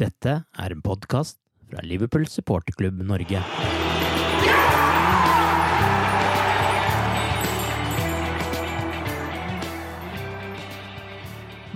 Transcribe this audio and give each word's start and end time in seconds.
Dette 0.00 0.32
er 0.56 0.72
en 0.72 0.80
podkast 0.80 1.36
fra 1.68 1.82
Liverpool 1.84 2.22
supporterklubb 2.24 3.02
Norge. 3.04 3.42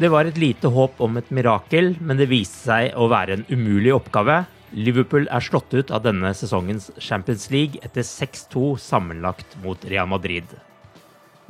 Det 0.01 0.09
var 0.09 0.25
et 0.25 0.39
lite 0.41 0.71
håp 0.73 0.97
om 1.05 1.21
et 1.21 1.29
mirakel, 1.29 1.93
men 2.01 2.17
det 2.17 2.31
viste 2.33 2.71
seg 2.71 2.97
å 2.97 3.11
være 3.13 3.37
en 3.37 3.45
umulig 3.53 3.93
oppgave. 3.93 4.47
Liverpool 4.73 5.29
er 5.29 5.45
slått 5.45 5.77
ut 5.77 5.93
av 5.93 6.07
denne 6.09 6.33
sesongens 6.37 6.89
Champions 6.97 7.51
League 7.53 7.83
etter 7.85 8.01
6-2 8.01 8.79
sammenlagt 8.81 9.59
mot 9.61 9.85
Real 9.93 10.09
Madrid. 10.09 10.49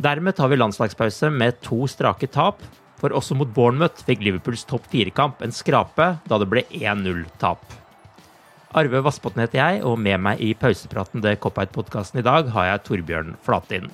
Dermed 0.02 0.34
tar 0.34 0.50
vi 0.50 0.58
landslagspause 0.58 1.30
med 1.30 1.62
to 1.62 1.86
strake 1.86 2.26
tap, 2.26 2.58
for 3.00 3.14
også 3.16 3.36
mot 3.38 3.50
Bournemouth 3.52 4.04
fikk 4.06 4.24
Liverpools 4.24 4.64
topp 4.68 4.88
fire-kamp 4.92 5.42
en 5.44 5.54
skrape 5.54 6.14
da 6.28 6.38
det 6.40 6.48
ble 6.52 6.64
1-0-tap. 6.70 7.64
Arve 8.76 9.00
Vassbotn 9.04 9.40
heter 9.40 9.60
jeg, 9.60 9.84
og 9.88 9.96
med 10.00 10.20
meg 10.20 10.42
i 10.44 10.50
pausepraten 10.58 11.22
til 11.24 11.38
Cop-Out-podkasten 11.40 12.20
i 12.20 12.26
dag 12.26 12.50
har 12.52 12.72
jeg 12.72 12.82
Torbjørn 12.88 13.38
Flatin. 13.44 13.88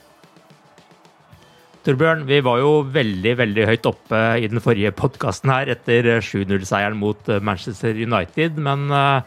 Torbjørn, 1.86 2.24
vi 2.28 2.38
var 2.46 2.60
jo 2.62 2.72
veldig 2.94 3.34
veldig 3.40 3.64
høyt 3.66 3.86
oppe 3.90 4.18
i 4.38 4.48
den 4.50 4.62
forrige 4.62 4.92
podkasten 4.94 5.50
her 5.50 5.70
etter 5.72 6.06
7-0-seieren 6.22 6.98
mot 6.98 7.30
eh, 7.30 7.42
Manchester 7.42 7.98
United, 7.98 8.58
men 8.62 8.84
uh, 8.94 9.22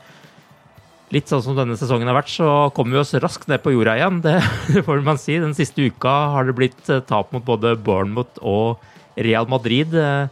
litt 1.11 1.31
sånn 1.31 1.43
som 1.43 1.57
denne 1.57 1.75
sesongen 1.79 2.07
har 2.07 2.15
vært, 2.15 2.31
så 2.31 2.69
kommer 2.75 2.95
vi 2.95 3.01
oss 3.03 3.11
raskt 3.19 3.49
ned 3.51 3.59
på 3.63 3.75
jorda 3.75 3.97
igjen. 3.99 4.21
Det, 4.23 4.37
får 4.87 5.03
man 5.03 5.19
si. 5.19 5.35
Den 5.43 5.55
siste 5.57 5.83
uka 5.83 6.15
har 6.35 6.47
det 6.47 6.55
blitt 6.55 6.91
uh, 6.91 7.03
tap 7.03 7.35
mot 7.35 7.43
både 7.43 7.75
Bournemouth 7.75 8.39
og 8.39 8.83
Real 9.15 9.47
Madrid. 9.51 9.93
Uh, 9.95 10.27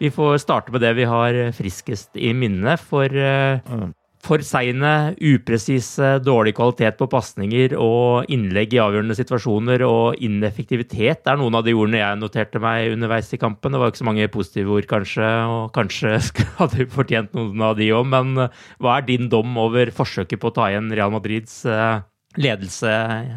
vi 0.00 0.10
får 0.12 0.42
starte 0.42 0.74
med 0.74 0.84
det 0.84 0.92
vi 0.98 1.06
har 1.08 1.38
friskest 1.56 2.18
i 2.20 2.34
minne, 2.36 2.76
for 2.76 3.08
mm 3.08 3.94
for 4.26 4.42
seine, 4.44 5.14
upresise, 5.22 6.16
dårlig 6.24 6.54
kvalitet 6.56 6.98
på 6.98 7.08
pasninger 7.10 7.76
og 7.78 8.30
innlegg 8.32 8.74
i 8.74 8.80
avgjørende 8.82 9.16
situasjoner 9.18 9.84
og 9.86 10.18
ineffektivitet 10.24 11.28
er 11.30 11.38
noen 11.38 11.58
av 11.58 11.66
de 11.66 11.76
ordene 11.76 12.00
jeg 12.00 12.20
noterte 12.20 12.62
meg 12.62 12.96
underveis 12.96 13.30
i 13.34 13.40
kampen. 13.40 13.74
Det 13.74 13.82
var 13.82 13.92
ikke 13.92 14.02
så 14.02 14.08
mange 14.08 14.28
positive 14.32 14.74
ord, 14.78 14.88
kanskje, 14.90 15.30
og 15.52 15.70
kanskje 15.76 16.16
hadde 16.60 16.82
vi 16.82 16.88
fortjent 16.96 17.36
noen 17.36 17.64
av 17.68 17.78
de 17.78 17.92
òg, 17.94 18.08
men 18.16 18.34
eh, 18.46 18.66
hva 18.82 18.98
er 18.98 19.08
din 19.08 19.30
dom 19.32 19.56
over 19.62 19.94
forsøket 19.94 20.42
på 20.42 20.50
å 20.50 20.58
ta 20.58 20.70
igjen 20.72 20.90
Real 20.94 21.14
Madrids 21.14 21.62
eh, 21.70 22.02
ledelse 22.40 22.92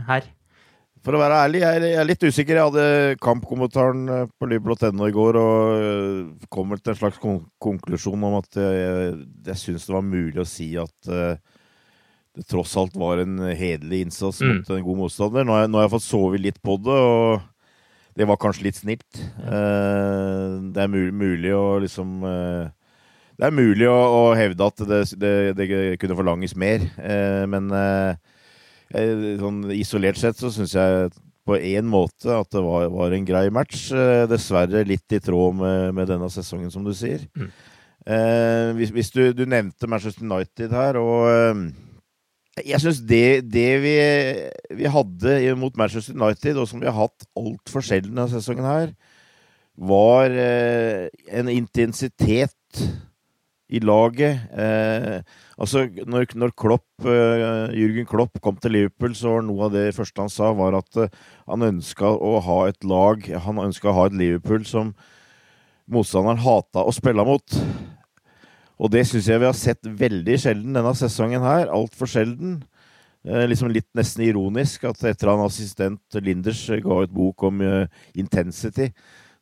her? 0.10 0.34
For 1.06 1.16
å 1.16 1.20
være 1.22 1.38
ærlig, 1.46 1.62
jeg 1.64 1.92
er 1.96 2.08
litt 2.08 2.24
usikker. 2.26 2.58
Jeg 2.58 2.72
hadde 2.72 3.20
kampkommentaren 3.24 4.02
eh, 4.12 4.26
på 4.36 4.50
Liverpool.no 4.52 5.08
i 5.08 5.16
går 5.16 5.40
og 5.40 5.84
eh, 5.86 6.48
kom 6.52 6.74
til 6.76 6.94
en 6.94 7.00
slags 7.00 7.22
konklusjon 7.64 8.26
om 8.28 8.40
at 8.42 8.60
jeg, 8.60 9.14
jeg 9.48 9.62
syns 9.62 9.88
det 9.88 9.96
var 9.96 10.04
mulig 10.06 10.44
å 10.44 10.50
si 10.50 10.74
at 10.80 10.98
det 11.10 12.46
tross 12.48 12.76
alt 12.80 12.96
var 13.00 13.24
en 13.24 13.40
hederlig 13.48 14.04
innsats 14.06 14.42
mm. 14.44 14.52
mot 14.52 14.74
en 14.76 14.84
god 14.90 15.00
motstander. 15.04 15.48
Nå 15.48 15.56
har, 15.56 15.64
jeg, 15.66 15.72
nå 15.72 15.80
har 15.80 15.88
jeg 15.88 15.96
fått 15.96 16.08
sove 16.08 16.42
litt 16.42 16.60
på 16.64 16.76
det, 16.84 16.98
og 17.00 18.20
det 18.20 18.28
var 18.28 18.40
kanskje 18.42 18.68
litt 18.68 18.80
snilt. 18.80 19.22
Uh, 19.40 20.60
det 20.76 20.84
er 20.84 20.92
mulig, 20.92 21.16
mulig 21.16 21.56
å 21.56 21.80
liksom 21.84 22.20
Det 23.40 23.48
er 23.48 23.56
mulig 23.56 23.88
å, 23.88 23.96
å 23.96 24.24
hevde 24.36 24.68
at 24.68 24.84
det, 24.88 25.02
det, 25.20 25.34
det, 25.56 25.70
kunne 26.02 26.20
forlanges 26.20 26.58
mer, 26.60 26.84
men 27.48 27.72
Eh, 27.80 28.39
sånn 28.90 29.64
isolert 29.76 30.18
sett 30.18 30.40
så 30.40 30.50
syns 30.54 30.74
jeg 30.74 31.10
på 31.50 31.58
én 31.58 31.88
måte 31.90 32.30
at 32.34 32.50
det 32.54 32.62
var, 32.64 32.88
var, 32.94 33.14
en 33.16 33.28
grei 33.28 33.48
match. 33.54 33.90
Eh, 33.96 34.26
dessverre 34.30 34.86
litt 34.88 35.16
i 35.16 35.22
tråd 35.24 35.58
med, 35.60 35.94
med 35.98 36.10
denne 36.12 36.30
sesongen, 36.34 36.72
som 36.74 36.86
du 36.86 36.94
sier. 36.98 37.26
Mm. 37.38 37.52
Eh, 38.10 38.72
hvis, 38.78 38.94
hvis 38.96 39.12
du, 39.16 39.24
du, 39.38 39.46
nevnte 39.50 39.90
Manchester 39.90 40.26
United 40.26 40.74
her, 40.74 41.00
og 41.02 41.30
eh, 41.30 41.64
jeg 42.70 42.82
syns 42.84 43.02
det, 43.08 43.50
det 43.52 43.70
vi, 43.84 43.96
vi, 44.82 44.90
hadde 44.90 45.56
mot 45.60 45.78
Manchester 45.80 46.18
United, 46.18 46.60
og 46.60 46.70
som 46.70 46.82
vi 46.82 46.90
har 46.90 46.98
hatt 46.98 47.28
altfor 47.40 47.86
sjelden 47.86 48.16
denne 48.16 48.30
sesongen 48.32 48.68
her, 48.68 48.94
var 49.80 50.34
eh, 50.36 51.08
en 51.32 51.52
intensitet 51.52 52.84
i 53.70 53.82
laget. 53.84 54.50
Eh, 54.58 55.20
altså, 55.62 55.86
når, 56.10 56.26
når 56.40 56.54
Klopp, 56.58 56.88
eh, 57.06 57.76
Jürgen 57.78 58.08
Klopp 58.10 58.40
kom 58.42 58.58
til 58.58 58.74
Liverpool, 58.74 59.14
så 59.16 59.36
var 59.36 59.46
noe 59.46 59.68
av 59.68 59.76
det 59.76 59.94
første 59.98 60.26
han 60.26 60.34
sa, 60.34 60.52
var 60.58 60.80
at 60.80 61.00
eh, 61.04 61.14
han 61.50 61.68
ønska 61.70 62.10
å 62.10 62.40
ha 62.46 62.60
et 62.70 62.84
lag 62.88 63.24
Han 63.46 63.62
ønska 63.62 63.92
å 63.92 63.98
ha 63.98 64.08
et 64.10 64.18
Liverpool 64.18 64.66
som 64.66 64.94
motstanderen 65.90 66.42
hata 66.42 66.86
å 66.86 66.94
spille 66.94 67.26
mot. 67.26 67.62
Og 68.80 68.92
det 68.94 69.04
syns 69.10 69.28
jeg 69.28 69.42
vi 69.42 69.50
har 69.50 69.58
sett 69.58 69.84
veldig 69.84 70.38
sjelden 70.40 70.78
denne 70.78 70.94
sesongen 70.96 71.44
her. 71.44 71.68
Altfor 71.74 72.10
sjelden. 72.10 72.62
Eh, 73.28 73.46
liksom 73.50 73.74
litt 73.74 73.90
nesten 73.98 74.24
ironisk 74.24 74.86
at 74.88 75.02
etter 75.10 75.34
at 75.34 75.42
assistent 75.44 76.20
Linders 76.24 76.62
ga 76.86 77.02
ut 77.04 77.12
bok 77.12 77.44
om 77.50 77.60
uh, 77.60 77.90
intensity, 78.16 78.88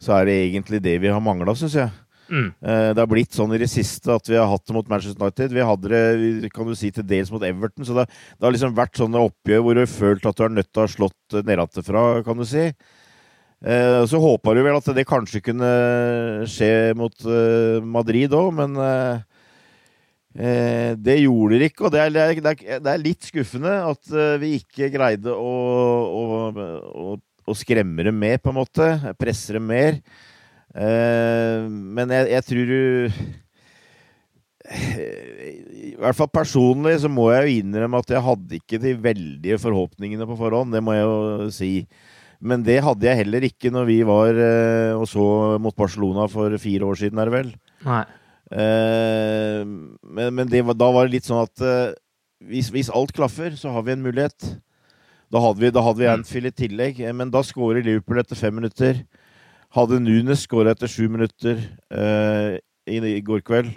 så 0.02 0.16
er 0.18 0.26
det 0.26 0.38
egentlig 0.48 0.82
det 0.82 0.96
vi 1.04 1.12
har 1.14 1.22
mangla, 1.22 1.54
syns 1.56 1.78
jeg. 1.78 1.94
Mm. 2.28 2.48
Eh, 2.62 2.90
det 2.94 3.02
har 3.02 3.10
blitt 3.10 3.36
sånn 3.36 3.54
i 3.56 3.62
det 3.62 3.70
siste 3.72 4.12
at 4.14 4.30
vi 4.30 4.38
har 4.38 4.50
hatt 4.52 4.66
det 4.68 4.76
mot 4.76 4.90
Manchester 4.92 5.24
United. 5.24 5.56
Vi 5.56 5.68
hadde 5.70 6.04
det 6.44 6.52
kan 6.54 6.68
du 6.68 6.76
si, 6.78 6.92
til 6.94 7.06
dels 7.08 7.32
mot 7.34 7.44
Everton. 7.44 7.88
Så 7.88 7.96
det, 7.98 8.08
det 8.36 8.48
har 8.48 8.56
liksom 8.56 8.76
vært 8.78 9.00
sånne 9.00 9.24
oppgjør 9.30 9.64
hvor 9.64 9.78
du 9.78 9.84
har 9.84 9.92
følt 9.92 10.28
at 10.28 10.40
du 10.40 10.46
er 10.46 10.56
nødt 10.58 10.72
til 10.72 10.84
å 10.84 10.88
ha 10.88 10.94
slått 10.94 11.40
nedenfra, 11.48 12.06
kan 12.28 12.40
du 12.40 12.48
si. 12.48 12.68
Eh, 13.58 14.02
så 14.10 14.22
håpa 14.22 14.54
du 14.54 14.62
vel 14.62 14.78
at 14.78 14.92
det 14.94 15.08
kanskje 15.10 15.44
kunne 15.46 15.72
skje 16.52 16.72
mot 17.00 17.26
eh, 17.26 17.80
Madrid 17.82 18.36
òg, 18.38 18.54
men 18.60 18.80
det 20.38 21.16
gjorde 21.18 21.58
det 21.58 21.72
ikke, 21.72 21.88
og 21.88 21.94
det 21.96 22.02
er, 22.04 22.12
det, 22.46 22.76
er, 22.78 23.00
litt 23.02 23.26
skuffende 23.26 23.72
at 23.88 24.12
vi 24.38 24.52
ikke 24.60 24.92
greide 24.94 25.34
å, 25.34 25.54
å, 26.14 26.26
å, 26.54 27.16
å 27.42 27.56
skremme 27.58 28.06
dem 28.06 28.20
med, 28.22 28.38
på 28.44 28.52
en 28.54 28.60
måte. 28.60 28.92
Presse 29.18 29.56
dem 29.56 29.66
mer. 29.66 29.98
Uh, 30.78 31.66
men 31.72 32.12
jeg, 32.14 32.28
jeg, 32.36 32.44
tror 32.46 32.68
du 32.70 32.78
I 34.68 35.96
hvert 35.98 36.18
fall 36.20 36.30
personlig 36.30 36.98
så 37.02 37.10
må 37.10 37.30
jeg 37.34 37.48
jo 37.48 37.56
innrømme 37.64 38.02
at 38.04 38.12
jeg 38.14 38.22
hadde 38.26 38.60
ikke 38.60 38.80
de 38.84 38.92
veldige 39.02 39.58
forhåpningene 39.64 40.28
på 40.30 40.38
forhånd. 40.40 40.76
Det 40.76 40.82
må 40.84 40.94
jeg 40.94 41.06
jo 41.08 41.50
si. 41.56 41.72
Men 42.38 42.62
det 42.66 42.82
hadde 42.86 43.08
jeg 43.08 43.22
heller 43.24 43.48
ikke 43.48 43.72
når 43.74 43.88
vi 43.90 43.98
var 44.06 44.38
eh, 44.38 44.94
og 44.94 45.08
så 45.10 45.26
mot 45.64 45.74
Barcelona 45.78 46.28
for 46.30 46.54
fire 46.62 46.86
år 46.86 47.00
siden, 47.00 47.18
er 47.18 47.32
det 47.32 47.34
vel. 47.38 47.50
Nei. 47.88 48.04
Eh, 48.54 49.64
men 49.66 50.36
men 50.38 50.52
det, 50.52 50.62
var- 50.68 50.78
da 50.78 50.92
var 50.94 51.08
det 51.08 51.18
litt 51.18 51.30
sånn 51.30 51.42
at 51.48 51.64
eh, 51.66 51.96
hvis, 52.46 52.70
hvis 52.70 52.92
alt 52.94 53.16
klaffer, 53.18 53.56
så 53.58 53.72
har 53.74 53.88
vi 53.88 53.96
en 53.96 54.06
mulighet. 54.06 54.52
Da 55.34 55.42
hadde 55.44 55.64
vi, 55.64 55.72
da 55.74 55.82
hadde 55.84 56.04
vi 56.04 56.12
Anfield 56.12 56.52
i 56.52 56.58
tillegg, 56.68 57.02
eh, 57.02 57.16
men 57.16 57.34
da 57.34 57.42
skårer 57.44 57.82
Liverpool 57.84 58.22
etter 58.22 58.38
fem 58.38 58.54
minutter. 58.60 59.02
Hadde 59.76 60.00
Nunes 60.00 60.46
skåra 60.48 60.72
etter 60.72 60.88
sju 60.92 61.10
minutter 61.12 61.60
eh, 61.92 62.58
i, 62.88 62.98
i 63.00 63.22
går 63.22 63.44
kveld 63.48 63.74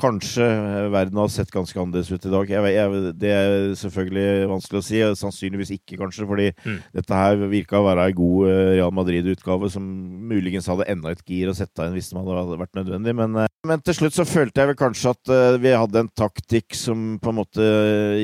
Kanskje 0.00 0.40
eh, 0.40 0.86
verden 0.88 1.18
har 1.20 1.28
sett 1.28 1.50
ganske 1.52 1.76
annerledes 1.76 2.08
ut 2.08 2.24
i 2.24 2.30
dag. 2.32 2.48
Jeg, 2.48 2.70
jeg, 2.72 3.10
det 3.20 3.32
er 3.36 3.56
selvfølgelig 3.76 4.46
vanskelig 4.48 4.80
å 4.80 4.86
si. 4.86 5.02
Sannsynligvis 5.20 5.72
ikke, 5.76 5.98
kanskje, 6.00 6.24
fordi 6.30 6.46
Mm. 6.66 6.78
dette 6.96 7.12
her 7.18 7.36
virka 7.50 7.76
å 7.78 7.84
være 7.84 8.06
en 8.08 8.16
god 8.16 8.48
eh, 8.48 8.70
Real 8.78 8.94
Madrid-utgave 8.96 9.68
som 9.70 9.84
muligens 10.30 10.66
hadde 10.72 10.86
enda 10.88 11.12
et 11.12 11.20
gir 11.28 11.50
å 11.52 11.54
sette 11.54 11.84
inn 11.84 11.92
hvis 11.92 12.08
det 12.08 12.16
hadde 12.24 12.58
vært 12.62 12.78
nødvendig. 12.78 13.14
Men, 13.20 13.36
eh, 13.44 13.52
men 13.68 13.84
til 13.84 13.98
slutt 13.98 14.16
så 14.16 14.24
følte 14.24 14.62
jeg 14.64 14.72
vel 14.72 14.80
kanskje 14.80 15.12
at 15.12 15.34
vi 15.60 15.74
hadde 15.76 16.00
en 16.06 16.10
taktikk 16.16 16.72
som 16.78 17.18
på 17.20 17.32
en 17.34 17.38
måte 17.42 17.68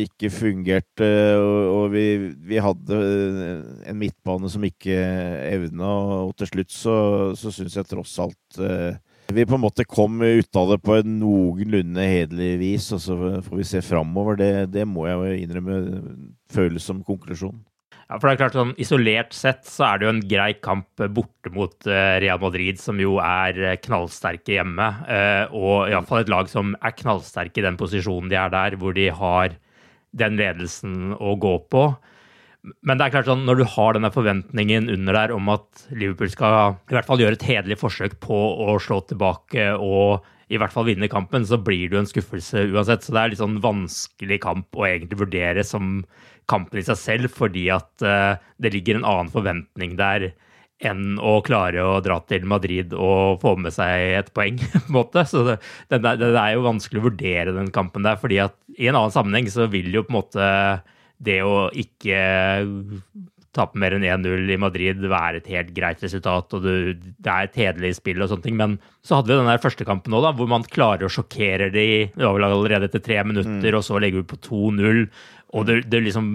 ikke 0.07 0.33
fungerte, 0.33 1.09
og, 1.37 1.61
og 1.77 1.87
vi, 1.93 2.07
vi 2.49 2.61
hadde 2.63 2.99
en 3.93 3.99
midtbane 4.01 4.49
som 4.49 4.65
ikke 4.65 4.97
evna, 5.53 5.93
og 6.29 6.37
til 6.41 6.49
slutt 6.55 6.73
så, 6.73 6.97
så 7.37 7.53
syns 7.53 7.77
jeg 7.77 7.91
tross 7.93 8.17
alt 8.23 8.63
vi 9.37 9.47
på 9.49 9.57
en 9.59 9.65
måte 9.65 9.87
kom 9.89 10.23
ut 10.23 10.59
av 10.59 10.73
det 10.73 10.79
på 10.85 10.97
en 11.01 11.19
noenlunde 11.21 12.07
hederlig 12.07 12.53
vis, 12.61 12.89
og 12.97 13.03
så 13.05 13.19
får 13.45 13.59
vi 13.59 13.67
se 13.69 13.83
framover. 13.85 14.39
Det, 14.41 14.51
det 14.75 14.87
må 14.89 15.09
jeg 15.09 15.19
jo 15.19 15.45
innrømme 15.45 15.83
føles 16.53 16.87
som 16.89 17.03
konklusjon. 17.07 17.61
Ja, 18.13 18.19
for 18.19 18.29
det 18.29 18.33
er 18.35 18.41
klart 18.43 18.57
sånn 18.59 18.73
Isolert 18.83 19.33
sett 19.33 19.63
så 19.65 19.87
er 19.87 19.99
det 19.99 20.05
jo 20.05 20.13
en 20.13 20.25
grei 20.29 20.51
kamp 20.61 21.01
borte 21.17 21.53
mot 21.55 21.87
eh, 21.89 22.19
Real 22.21 22.41
Madrid, 22.43 22.81
som 22.83 22.99
jo 23.01 23.15
er 23.25 23.57
eh, 23.57 23.79
knallsterke 23.81 24.59
hjemme. 24.59 24.89
eh, 25.09 25.45
Og 25.57 25.89
iallfall 25.89 26.27
et 26.27 26.33
lag 26.33 26.51
som 26.53 26.75
er 26.83 26.97
knallsterke 26.99 27.63
i 27.63 27.65
den 27.65 27.79
posisjonen 27.81 28.29
de 28.29 28.37
er 28.37 28.53
der, 28.53 28.77
hvor 28.77 28.93
de 28.97 29.09
har 29.17 29.57
den 30.13 30.37
ledelsen 30.37 31.15
å 31.17 31.37
gå 31.41 31.55
på. 31.73 31.87
Men 32.63 32.99
det 32.99 33.07
er 33.07 33.15
klart 33.17 33.27
sånn, 33.27 33.43
når 33.47 33.59
du 33.59 33.65
har 33.73 33.97
denne 33.97 34.13
forventningen 34.15 34.87
under 34.93 35.17
der 35.19 35.33
om 35.35 35.49
at 35.51 35.87
Liverpool 35.91 36.31
skal 36.31 36.77
i 36.77 36.95
hvert 36.95 37.09
fall 37.09 37.23
gjøre 37.23 37.35
et 37.39 37.47
hederlig 37.49 37.81
forsøk 37.81 38.21
på 38.23 38.39
å 38.63 38.77
slå 38.83 39.01
tilbake 39.11 39.73
og 39.75 40.23
i 40.53 40.59
hvert 40.61 40.75
fall 40.75 40.87
vinne 40.87 41.09
kampen, 41.11 41.47
så 41.49 41.57
blir 41.59 41.89
det 41.89 41.97
jo 41.97 42.03
en 42.03 42.11
skuffelse 42.11 42.67
uansett. 42.69 43.03
Så 43.03 43.15
det 43.15 43.23
er 43.23 43.33
litt 43.33 43.41
sånn 43.41 43.59
vanskelig 43.65 44.39
kamp 44.45 44.77
å 44.77 44.87
egentlig 44.87 45.23
vurdere 45.25 45.65
som 45.67 46.03
kampen 46.51 46.83
i 46.83 46.87
seg 46.87 46.99
selv, 47.01 47.35
fordi 47.35 47.67
at 47.73 48.05
uh, 48.05 48.39
det 48.61 48.75
ligger 48.75 48.99
en 48.99 49.09
annen 49.09 49.33
forventning 49.33 49.97
der 49.99 50.33
enn 50.83 51.15
å 51.23 51.37
klare 51.47 51.83
å 51.87 52.01
dra 52.03 52.17
til 52.27 52.45
Madrid 52.51 52.93
og 52.97 53.39
få 53.43 53.55
med 53.63 53.75
seg 53.75 54.17
et 54.19 54.33
poeng, 54.35 54.59
på 54.73 54.83
en 54.83 54.97
måte. 54.99 55.25
Så 55.31 55.45
det, 55.47 55.59
det, 55.95 56.01
det 56.21 56.33
er 56.35 56.57
jo 56.57 56.67
vanskelig 56.67 57.01
å 57.01 57.09
vurdere 57.09 57.57
den 57.57 57.71
kampen 57.75 58.07
der, 58.07 58.19
fordi 58.21 58.43
at 58.45 58.59
i 58.77 58.91
en 58.91 58.99
annen 58.99 59.15
sammenheng 59.15 59.51
så 59.53 59.71
vil 59.73 59.91
jo 59.95 60.05
på 60.05 60.13
en 60.13 60.21
måte 60.21 60.49
det 61.23 61.41
å 61.47 61.69
ikke 61.79 62.19
tape 63.53 63.77
mer 63.77 63.93
enn 63.93 64.05
1-0 64.07 64.49
i 64.49 64.57
Madrid 64.61 65.03
være 65.13 65.43
et 65.43 65.51
helt 65.53 65.73
greit 65.77 66.01
resultat, 66.05 66.55
og 66.57 66.65
det 66.65 67.29
er 67.29 67.49
et 67.49 67.59
hederlig 67.61 67.93
spill 67.99 68.25
og 68.25 68.31
sånne 68.31 68.47
ting. 68.47 68.57
Men 68.57 68.79
så 69.05 69.19
hadde 69.19 69.29
vi 69.29 69.37
den 69.37 69.51
der 69.51 69.61
første 69.63 69.87
kampen 69.89 70.17
òg, 70.17 70.31
hvor 70.39 70.49
man 70.49 70.65
klarer 70.65 71.05
å 71.07 71.13
sjokkere 71.13 71.69
de 71.75 71.87
Det 72.15 72.25
var 72.25 72.39
vel 72.39 72.49
allerede 72.49 72.89
etter 72.89 73.05
tre 73.05 73.21
minutter, 73.29 73.77
og 73.77 73.85
så 73.85 74.01
legger 74.01 74.23
vi 74.23 74.31
på 74.33 74.41
2-0. 74.49 75.03
Og 75.53 75.67
det, 75.69 75.83
det, 75.93 76.01
liksom, 76.07 76.31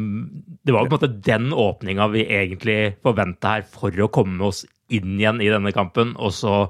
det 0.61 0.75
var 0.75 0.85
jo 0.85 0.91
på 0.91 0.99
en 0.99 0.99
måte 0.99 1.25
den 1.25 1.49
åpninga 1.57 2.05
vi 2.13 2.27
egentlig 2.27 2.77
forventa 3.05 3.55
her 3.55 3.65
for 3.65 3.89
å 3.89 4.11
komme 4.13 4.51
oss 4.51 4.61
inn 4.93 5.17
igjen 5.17 5.41
i 5.41 5.49
denne 5.49 5.73
kampen, 5.75 6.13
og 6.21 6.35
så 6.37 6.67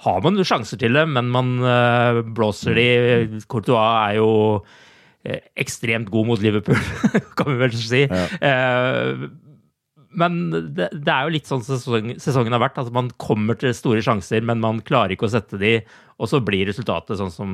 har 0.00 0.22
man 0.24 0.38
jo 0.38 0.46
sjanser 0.46 0.78
til 0.80 0.94
det, 0.96 1.02
men 1.12 1.26
man 1.34 1.58
øh, 1.60 2.22
blåser 2.24 2.78
de. 2.78 3.40
Courtois 3.50 3.82
er 4.06 4.14
jo 4.16 4.30
eh, 4.62 4.78
ekstremt 5.24 6.10
god 6.12 6.28
mot 6.30 6.42
Liverpool, 6.42 6.78
kan 7.38 7.52
vi 7.52 7.60
vel 7.60 7.76
si. 7.76 8.02
Eh, 8.08 9.24
men 10.10 10.38
det, 10.74 10.88
det 10.90 11.12
er 11.12 11.26
jo 11.26 11.34
litt 11.36 11.46
sånn 11.50 11.62
sesong, 11.62 12.14
sesongen 12.22 12.54
har 12.56 12.62
vært. 12.64 12.80
at 12.82 12.90
Man 12.94 13.12
kommer 13.20 13.58
til 13.58 13.74
store 13.76 14.02
sjanser, 14.02 14.42
men 14.46 14.62
man 14.62 14.82
klarer 14.86 15.14
ikke 15.14 15.28
å 15.28 15.32
sette 15.32 15.60
de, 15.60 15.76
og 16.18 16.30
så 16.30 16.40
blir 16.44 16.66
resultatet 16.68 17.20
sånn 17.20 17.32
som 17.34 17.50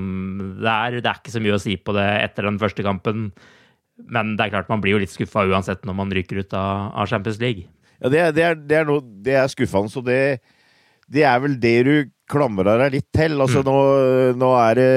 det 0.63 0.73
er. 0.73 1.01
Det 1.03 1.11
er 1.11 1.21
ikke 1.21 1.35
så 1.35 1.43
mye 1.45 1.57
å 1.59 1.63
si 1.63 1.77
på 1.77 1.95
det 1.97 2.07
etter 2.23 2.49
den 2.49 2.61
første 2.63 2.87
kampen, 2.87 3.31
men 4.13 4.35
det 4.37 4.47
er 4.47 4.57
klart 4.57 4.73
man 4.73 4.83
blir 4.85 4.97
jo 4.97 5.03
litt 5.05 5.13
skuffa 5.13 5.47
uansett 5.49 5.85
når 5.89 5.99
man 6.01 6.13
ryker 6.13 6.43
ut 6.43 6.57
av, 6.57 6.93
av 6.97 7.11
Champions 7.11 7.41
League. 7.43 7.69
Ja, 8.01 8.13
det 8.13 8.21
er, 8.21 8.35
det 8.37 8.45
er, 8.45 8.59
det 8.61 8.79
er, 8.81 8.89
noe, 8.89 9.05
det 9.25 9.37
er 9.41 9.49
skuffende, 9.53 9.93
så 9.93 10.03
det, 10.05 10.41
det 11.13 11.25
er 11.29 11.41
vel 11.45 11.57
det 11.61 11.79
du 11.87 11.95
klamrer 12.31 12.81
deg 12.83 12.97
litt 12.97 13.09
til. 13.15 13.37
Altså, 13.43 13.63
nå, 13.67 13.77
nå 14.39 14.51
er 14.61 14.79
det 14.79 14.89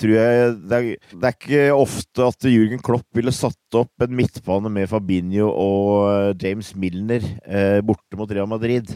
Tror 0.00 0.14
jeg 0.14 0.54
det 0.68 0.78
er, 0.78 0.86
det 1.12 1.28
er 1.28 1.36
ikke 1.36 1.66
ofte 1.76 2.28
at 2.28 2.48
Jürgen 2.48 2.82
Klopp 2.84 3.06
ville 3.16 3.34
satt 3.34 3.78
opp 3.78 4.04
en 4.04 4.14
midtbane 4.16 4.70
med 4.72 4.88
Fabinho 4.90 5.50
og 5.50 5.92
eh, 6.12 6.30
James 6.42 6.72
Milner 6.78 7.24
eh, 7.44 7.78
borte 7.84 8.18
mot 8.18 8.30
Real 8.30 8.48
Madrid. 8.50 8.90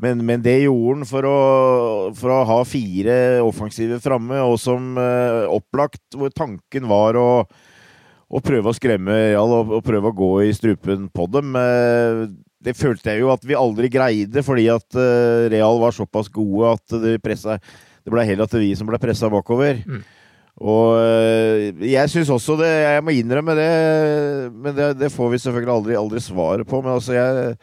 Men, 0.00 0.22
men 0.24 0.40
det 0.40 0.62
gjorde 0.62 0.94
han 1.02 1.08
for 1.08 1.28
å, 1.28 1.40
for 2.16 2.32
å 2.32 2.44
ha 2.48 2.60
fire 2.64 3.16
offensive 3.44 3.98
framme, 4.00 4.38
og 4.40 4.56
som 4.60 4.94
eh, 5.00 5.44
opplagt, 5.52 6.02
hvor 6.16 6.32
tanken 6.32 6.88
var 6.88 7.18
å, 7.20 7.28
og 8.30 8.46
prøve 8.46 8.72
å 8.72 8.76
skremme 8.76 9.18
Real 9.34 9.52
og, 9.58 9.74
og 9.76 9.84
prøve 9.84 10.08
å 10.08 10.16
gå 10.16 10.30
i 10.46 10.54
strupen 10.56 11.10
på 11.12 11.28
dem. 11.34 11.52
Eh, 12.60 12.64
det 12.64 12.76
følte 12.76 13.10
jeg 13.10 13.24
jo 13.24 13.32
at 13.32 13.44
vi 13.46 13.58
aldri 13.58 13.90
greide, 13.92 14.44
fordi 14.44 14.68
at 14.68 14.96
eh, 14.98 15.48
Real 15.52 15.80
var 15.80 15.96
såpass 15.96 16.28
gode 16.28 16.76
at 16.76 17.00
det 17.02 17.20
presset, 17.22 17.60
Det 18.04 18.12
ble 18.12 18.24
heller 18.24 18.44
at 18.44 18.54
vi 18.54 18.74
som 18.76 18.86
ble 18.86 18.98
pressa 18.98 19.28
bakover. 19.28 19.82
Mm. 19.86 20.02
Og 20.60 20.96
eh, 21.00 21.70
jeg 21.88 22.10
syns 22.10 22.28
også 22.28 22.58
det 22.60 22.68
Jeg 22.68 23.02
må 23.04 23.14
innrømme 23.16 23.54
det, 23.56 23.70
men 24.52 24.74
det, 24.76 24.98
det 25.00 25.12
får 25.12 25.30
vi 25.30 25.38
selvfølgelig 25.38 25.74
aldri, 25.74 25.96
aldri 25.96 26.20
svaret 26.20 26.68
på. 26.68 26.82
Men 26.82 26.98
altså, 26.98 27.14
jeg 27.16 27.56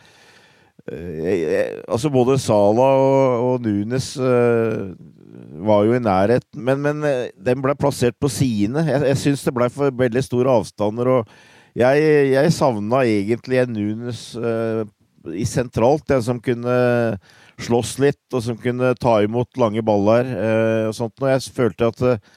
jeg, 0.88 1.40
jeg, 1.42 1.82
altså 1.88 2.10
både 2.10 2.38
Sala 2.40 2.88
og, 2.96 3.44
og 3.44 3.66
Nunes 3.66 4.14
uh, 4.16 4.94
var 5.68 5.84
jo 5.84 5.98
i 5.98 6.00
nærhet, 6.00 6.46
men, 6.56 6.80
men 6.80 7.04
eh, 7.08 7.28
den 7.44 7.62
ble 7.64 7.76
plassert 7.78 8.16
på 8.22 8.30
sidene. 8.32 8.86
Jeg, 8.88 9.04
jeg 9.10 9.20
syns 9.24 9.44
det 9.46 9.54
ble 9.56 9.68
for 9.74 9.94
veldig 10.00 10.24
store 10.24 10.54
avstander, 10.62 11.10
og 11.12 11.32
jeg, 11.78 12.06
jeg 12.34 12.54
savna 12.56 13.04
egentlig 13.06 13.62
en 13.62 13.76
Nunes 13.76 14.22
uh, 14.40 14.82
i 15.34 15.46
sentralt, 15.46 16.10
en 16.14 16.24
som 16.26 16.42
kunne 16.42 16.74
slåss 17.62 17.98
litt, 18.02 18.24
og 18.34 18.44
som 18.46 18.58
kunne 18.62 18.94
ta 18.98 19.20
imot 19.26 19.60
lange 19.62 19.84
baller 19.86 20.30
uh, 20.32 20.84
og 20.90 20.98
sånt. 20.98 21.16
Og 21.22 21.30
jeg 21.30 21.54
følte 21.54 21.92
at 21.92 22.04
uh, 22.06 22.36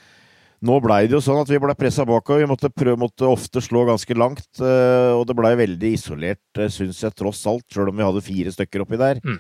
nå 0.61 0.77
blei 0.85 1.07
det 1.09 1.17
jo 1.17 1.23
sånn 1.25 1.41
at 1.41 1.49
vi 1.49 1.61
ble 1.63 1.73
pressa 1.79 2.05
bakover. 2.09 2.43
Vi 2.45 2.51
måtte, 2.51 2.73
prøve, 2.75 3.01
måtte 3.01 3.29
ofte 3.29 3.63
slå 3.65 3.87
ganske 3.89 4.17
langt, 4.19 4.61
og 4.61 5.23
det 5.25 5.37
blei 5.39 5.55
veldig 5.57 5.93
isolert, 5.97 6.61
syns 6.69 6.99
jeg, 7.01 7.15
tross 7.17 7.41
alt, 7.49 7.65
sjøl 7.73 7.89
om 7.89 7.97
vi 7.97 8.05
hadde 8.05 8.23
fire 8.27 8.53
stykker 8.53 8.85
oppi 8.85 9.01
der. 9.01 9.23
Mm. 9.25 9.39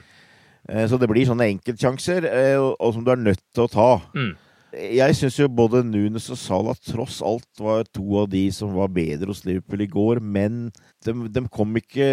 Så 0.88 0.96
det 0.96 1.10
blir 1.12 1.28
sånne 1.28 1.50
enkeltsjanser, 1.52 2.24
og, 2.62 2.70
og 2.72 2.96
som 2.96 3.04
du 3.04 3.12
er 3.12 3.20
nødt 3.20 3.42
til 3.52 3.66
å 3.66 3.68
ta. 3.68 3.90
Mm. 4.16 4.32
Jeg 4.72 5.16
syns 5.18 5.38
jo 5.40 5.48
både 5.50 5.80
Nunes 5.86 6.28
og 6.30 6.38
Salah 6.38 6.76
tross 6.86 7.20
alt 7.26 7.48
var 7.58 7.84
to 7.90 8.04
av 8.20 8.28
de 8.30 8.44
som 8.54 8.70
var 8.76 8.92
bedre 8.94 9.32
hos 9.32 9.42
Liverpool 9.44 9.82
i 9.82 9.88
går, 9.90 10.20
men 10.22 10.68
de, 11.04 11.14
de 11.32 11.42
kom 11.50 11.74
ikke 11.80 12.06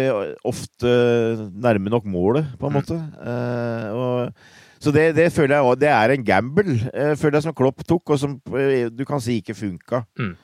ofte 0.48 0.90
nærme 1.54 1.92
nok 1.92 2.08
målet, 2.08 2.48
på 2.58 2.66
en 2.66 2.72
Mm. 2.72 2.80
måte. 2.80 2.98
Eh, 3.22 3.90
og 3.94 4.32
så 4.82 4.92
det, 4.94 5.14
det 5.16 5.32
føler 5.34 5.56
jeg 5.56 5.64
også, 5.64 5.80
det 5.80 5.88
er 5.90 6.10
en 6.14 6.24
gamble, 6.24 6.74
uh, 6.94 7.14
føler 7.18 7.38
jeg, 7.38 7.42
som 7.48 7.54
Klopp 7.54 7.82
tok, 7.86 8.10
og 8.14 8.18
som 8.18 8.36
uh, 8.46 8.86
du 8.94 9.04
kan 9.04 9.18
si 9.20 9.40
ikke 9.40 9.54
funka. 9.58 10.04
Mm. 10.18 10.36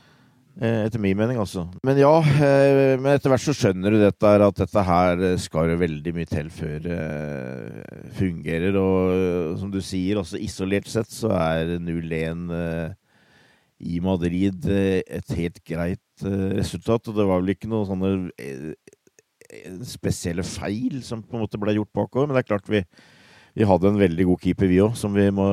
Eh, 0.54 0.84
Etter 0.86 1.02
min 1.02 1.16
mening, 1.18 1.38
altså. 1.42 1.64
Men 1.82 1.98
ja, 1.98 2.12
eh, 2.22 2.94
men 3.00 3.16
etter 3.16 3.32
hvert 3.32 3.42
så 3.42 3.54
skjønner 3.56 3.90
du 3.90 3.98
dette 3.98 4.34
at 4.46 4.60
dette 4.60 4.84
her 4.86 5.22
skal 5.42 5.72
jo 5.72 5.78
veldig 5.80 6.12
mye 6.14 6.28
til 6.30 6.50
før 6.54 6.76
det 6.84 6.98
fungerer. 8.20 8.78
Og 8.78 9.14
eh, 9.16 9.48
som 9.58 9.72
du 9.74 9.80
sier, 9.82 10.20
også 10.20 10.38
isolert 10.38 10.86
sett 10.90 11.10
så 11.10 11.32
er 11.34 11.74
0-1 11.82 12.54
eh, 12.54 12.92
i 13.82 13.98
Madrid 14.04 14.68
eh, 14.70 15.00
et 15.02 15.34
helt 15.40 15.58
greit 15.66 16.22
eh, 16.22 16.52
resultat. 16.60 17.10
Og 17.10 17.18
det 17.18 17.26
var 17.26 17.42
vel 17.42 17.56
ikke 17.56 17.70
noen 17.72 17.88
sånne 17.90 18.12
eh, 18.38 18.70
spesielle 19.90 20.46
feil 20.46 21.02
som 21.02 21.24
på 21.24 21.34
en 21.34 21.42
måte 21.48 21.58
ble 21.58 21.74
gjort 21.74 21.94
bakover, 21.98 22.30
men 22.30 22.38
det 22.38 22.44
er 22.44 22.52
klart 22.54 22.70
vi 22.70 22.84
vi 23.54 23.62
hadde 23.70 23.86
en 23.86 24.00
veldig 24.00 24.24
god 24.26 24.40
keeper, 24.42 24.66
vi 24.66 24.80
òg, 24.82 24.96
som 24.98 25.12
vi 25.14 25.28
må, 25.30 25.44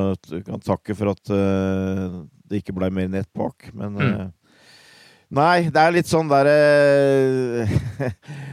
kan 0.41 0.62
takke 0.65 0.96
for 0.98 1.12
at 1.12 1.29
det 1.29 2.58
ikke 2.58 2.74
ble 2.74 2.88
mer 2.89 3.05
enn 3.05 3.20
ett 3.20 3.29
bak. 3.38 3.67
Men 3.77 4.00
uh, 4.01 4.24
Nei, 5.31 5.69
det 5.71 5.79
er 5.79 5.95
litt 5.95 6.09
sånn 6.11 6.27
derre 6.27 6.55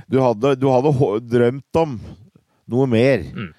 du, 0.06 0.18
du 0.62 0.68
hadde 0.70 0.94
drømt 1.26 1.80
om 1.80 1.98
noe 2.70 2.88
mer. 2.90 3.24
Mm. 3.34 3.52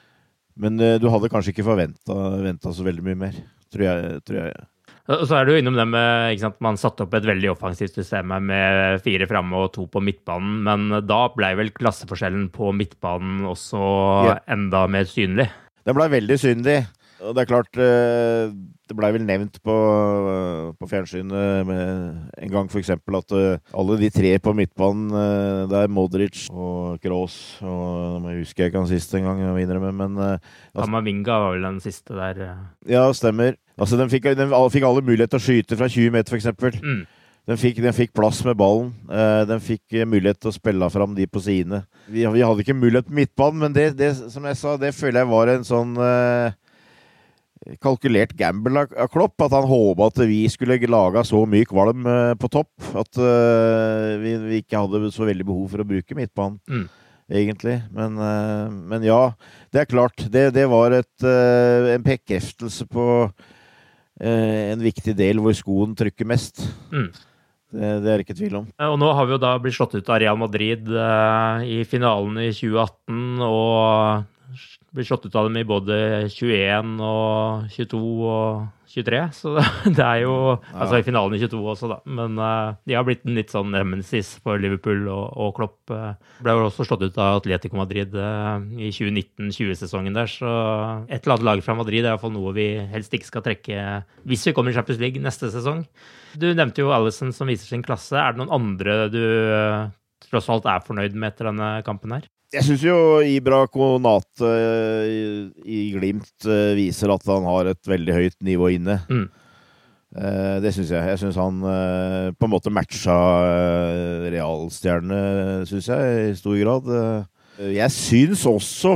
Men 0.60 0.84
du 1.00 1.08
hadde 1.12 1.32
kanskje 1.32 1.54
ikke 1.54 1.68
forventa 1.68 2.74
så 2.76 2.86
veldig 2.86 3.04
mye 3.06 3.20
mer, 3.28 3.40
tror 3.72 3.86
jeg. 3.86 4.20
Tror 4.28 4.40
jeg. 4.44 4.68
Og 5.10 5.24
så 5.26 5.40
er 5.40 5.48
du 5.48 5.56
innom 5.58 5.78
det 5.78 5.86
med 5.90 6.36
ikke 6.36 6.44
sant, 6.44 6.60
Man 6.62 6.78
satte 6.78 7.06
opp 7.06 7.16
et 7.18 7.26
veldig 7.26 7.50
offensivt 7.56 7.96
system 7.98 8.36
med 8.46 9.02
fire 9.06 9.26
framme 9.30 9.64
og 9.64 9.72
to 9.74 9.88
på 9.90 10.04
midtbanen, 10.06 10.60
men 10.68 11.02
da 11.10 11.22
ble 11.34 11.50
vel 11.58 11.74
klasseforskjellen 11.74 12.50
på 12.54 12.70
midtbanen 12.78 13.48
også 13.50 13.82
ja. 14.30 14.38
enda 14.54 14.86
mer 14.92 15.10
synlig? 15.10 15.50
Den 15.88 15.98
blei 15.98 16.10
veldig 16.14 16.38
synlig. 16.38 16.78
Og 17.20 17.36
det 17.36 17.44
er 17.44 17.50
klart 17.50 17.80
eh, 17.82 18.52
Det 18.88 18.96
blei 18.98 19.12
vel 19.14 19.26
nevnt 19.28 19.60
på, 19.66 19.76
på 20.80 20.90
fjernsynet 20.90 21.70
en 21.70 22.54
gang 22.54 22.70
f.eks. 22.72 22.92
at 22.96 23.36
eh, 23.36 23.60
alle 23.76 23.98
de 24.00 24.10
tre 24.14 24.32
på 24.42 24.54
midtbanen, 24.58 25.12
eh, 25.14 25.64
det 25.70 25.84
er 25.84 25.92
Modric 25.94 26.46
og 26.50 27.00
Kroos 27.04 27.36
og 27.62 28.30
Jeg 28.30 28.44
husker 28.44 28.64
jeg 28.64 28.72
ikke 28.72 28.84
han 28.84 28.90
siste 28.90 29.20
en 29.20 29.28
gang, 29.30 29.44
jeg 29.44 29.54
må 29.54 29.62
innrømme, 29.64 29.92
men 29.96 30.18
altså, 30.24 30.86
Kamavinga 30.86 31.40
var 31.44 31.56
vel 31.56 31.68
den 31.68 31.80
siste 31.84 32.16
der. 32.16 32.42
Ja, 32.90 33.04
stemmer. 33.16 33.58
Altså, 33.80 33.98
den 34.00 34.12
fikk, 34.12 34.30
den 34.38 34.52
fikk 34.74 34.86
alle 34.88 35.04
mulighet 35.06 35.34
til 35.34 35.40
å 35.40 35.44
skyte 35.44 35.78
fra 35.80 35.90
20 35.92 36.16
meter, 36.16 36.36
f.eks. 36.36 36.80
Mm. 36.80 37.04
Den 37.50 37.60
fikk, 37.60 37.82
den 37.84 37.96
fikk, 37.98 38.14
plass 38.16 38.42
med 38.46 38.58
ballen. 38.60 38.92
den 39.50 39.62
fikk 39.64 40.02
mulighet 40.06 40.40
til 40.42 40.52
å 40.52 40.56
spille 40.56 40.90
fram 40.94 41.16
de 41.18 41.28
på 41.28 41.42
sidene. 41.44 41.84
Vi, 42.08 42.26
vi, 42.26 42.46
hadde 42.46 42.66
ikke 42.66 42.78
mulighet 42.78 43.10
på 43.10 43.20
midtbanen, 43.22 43.64
men 43.66 43.76
det, 43.76 43.92
det, 44.00 44.14
som 44.34 44.46
jeg 44.50 44.60
sa, 44.60 44.76
det 44.82 44.94
føler 44.98 45.24
jeg 45.24 45.32
var 45.32 45.54
en 45.54 45.68
sånn 45.68 45.96
uh, 45.98 46.52
kalkulert 47.84 48.34
gamble 48.38 48.86
av 48.88 49.10
Klopp. 49.12 49.38
At 49.44 49.56
han 49.56 49.68
håpa 49.70 50.10
at 50.10 50.22
vi 50.30 50.44
skulle 50.52 50.80
lage 50.90 51.24
så 51.28 51.44
mye 51.50 51.68
kvalm 51.70 52.08
eh, 52.08 52.34
på 52.40 52.50
topp 52.52 52.72
at 53.00 53.20
uh, 53.22 54.16
vi, 54.22 54.34
vi, 54.46 54.64
ikke 54.64 54.80
hadde 54.80 55.12
så 55.14 55.28
veldig 55.28 55.46
behov 55.48 55.70
for 55.74 55.84
å 55.84 55.88
bruke 55.88 56.18
midtbanen. 56.18 56.60
Mm. 56.70 56.88
Egentlig. 57.40 57.78
Men, 57.94 58.18
uh, 58.18 58.68
men, 58.72 59.06
ja, 59.06 59.22
det 59.74 59.84
er 59.84 59.92
klart. 59.92 60.26
Det, 60.32 60.50
det 60.56 60.66
var 60.72 60.96
et, 60.98 61.16
en 61.24 62.06
bekreftelse 62.06 62.90
på 62.90 63.08
en 64.20 64.82
viktig 64.84 65.14
del 65.16 65.38
hvor 65.40 65.54
skoen 65.56 65.94
trykker 65.96 66.28
mest. 66.28 66.60
Mm. 66.92 67.06
Det, 67.70 67.92
det, 68.04 68.10
er 68.12 68.24
ikke 68.24 68.36
tvil 68.36 68.58
om. 68.60 68.66
Og 68.84 68.98
nå 69.00 69.12
har 69.16 69.30
vi 69.30 69.38
jo 69.38 69.40
da 69.40 69.54
blitt 69.64 69.78
slått 69.78 69.96
ut 69.96 70.10
av 70.12 70.20
Real 70.20 70.36
Madrid 70.42 70.90
i 71.64 71.78
finalen 71.88 72.36
i 72.42 72.50
2018, 72.52 73.22
og 73.46 74.26
blir 74.96 75.06
slått 75.06 75.26
ut 75.28 75.36
av 75.38 75.48
dem 75.48 75.58
i 75.60 75.68
både 75.68 75.96
21 76.34 77.00
og 77.06 77.70
22 77.74 78.00
og 78.26 78.68
23. 78.90 79.20
Så 79.36 79.54
det 79.98 80.04
er 80.04 80.24
jo 80.24 80.34
ja. 80.56 80.58
Altså 80.74 81.00
i 81.00 81.06
finalen 81.06 81.38
i 81.38 81.42
22 81.42 81.60
også, 81.74 81.90
da. 81.92 82.00
Men 82.10 82.40
uh, 82.42 82.78
de 82.90 82.98
har 82.98 83.06
blitt 83.08 83.26
en 83.28 83.38
litt 83.38 83.54
sånn 83.54 83.70
nemesis 83.74 84.36
for 84.44 84.62
Liverpool 84.62 85.06
og, 85.12 85.26
og 85.38 85.54
Klopp. 85.60 85.78
Uh, 85.94 86.16
ble 86.44 86.56
også 86.66 86.88
slått 86.88 87.06
ut 87.06 87.20
av 87.22 87.40
Atletico 87.40 87.80
Madrid 87.80 88.16
uh, 88.18 88.58
i 88.80 88.90
2019-20-sesongen 88.96 90.18
der. 90.18 90.32
Så 90.32 90.50
et 91.08 91.22
eller 91.22 91.38
annet 91.38 91.48
lag 91.52 91.64
fra 91.66 91.78
Madrid 91.80 92.02
er 92.02 92.14
iallfall 92.14 92.34
noe 92.34 92.56
vi 92.58 92.72
helst 92.94 93.14
ikke 93.16 93.30
skal 93.30 93.46
trekke 93.46 93.86
hvis 94.30 94.48
vi 94.50 94.56
kommer 94.56 94.74
i 94.74 94.78
Champions 94.78 95.02
League 95.02 95.22
neste 95.22 95.52
sesong. 95.54 95.86
Du 96.40 96.50
nevnte 96.50 96.84
jo 96.84 96.94
Alison 96.94 97.34
som 97.36 97.50
viser 97.50 97.70
sin 97.70 97.86
klasse. 97.86 98.18
Er 98.18 98.34
det 98.34 98.42
noen 98.42 98.58
andre 98.58 99.00
du 99.14 99.24
tross 100.30 100.50
alt 100.52 100.68
er 100.70 100.84
fornøyd 100.86 101.16
med 101.16 101.32
etter 101.32 101.50
denne 101.50 101.80
kampen 101.88 102.18
her? 102.18 102.28
Jeg 102.50 102.66
syns 102.66 102.82
jo 102.82 102.96
Ibra 103.22 103.62
Konate 103.70 104.50
i, 105.06 105.20
i, 105.70 105.82
Glimt 105.94 106.48
eh, 106.50 106.72
viser 106.80 107.12
at 107.14 107.28
han 107.30 107.46
har 107.46 107.70
et 107.70 107.90
veldig 107.92 108.16
høyt 108.16 108.38
nivå 108.46 108.72
inne. 108.74 108.96
Mm. 109.06 109.28
Eh, 110.18 110.56
det 110.64 110.72
syns 110.74 110.90
jeg. 110.90 111.12
Jeg 111.12 111.22
syns 111.22 111.38
han 111.38 111.60
eh, 111.62 112.32
på 112.34 112.48
en 112.48 112.54
måte 112.56 112.74
matcha 112.74 113.20
eh, 113.46 114.26
realstjerne, 114.34 115.22
syns 115.70 115.92
jeg, 115.92 116.18
i 116.32 116.40
stor 116.40 116.58
grad. 116.64 116.90
Eh, 116.90 117.70
jeg 117.76 117.94
syns 117.94 118.48
også 118.50 118.96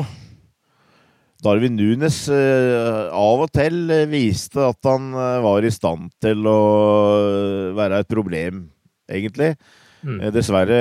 Darwin 1.46 1.78
Nunes 1.78 2.24
eh, 2.34 3.14
av 3.14 3.46
og 3.46 3.54
til 3.54 3.86
viste 4.10 4.66
at 4.66 4.90
han 4.90 5.14
var 5.46 5.62
i 5.62 5.74
stand 5.76 6.10
til 6.24 6.42
å 6.50 6.60
være 7.78 8.02
et 8.02 8.10
problem, 8.10 8.66
egentlig. 9.14 9.54
Mm. 10.04 10.18
Eh, 10.20 10.32
dessverre 10.36 10.80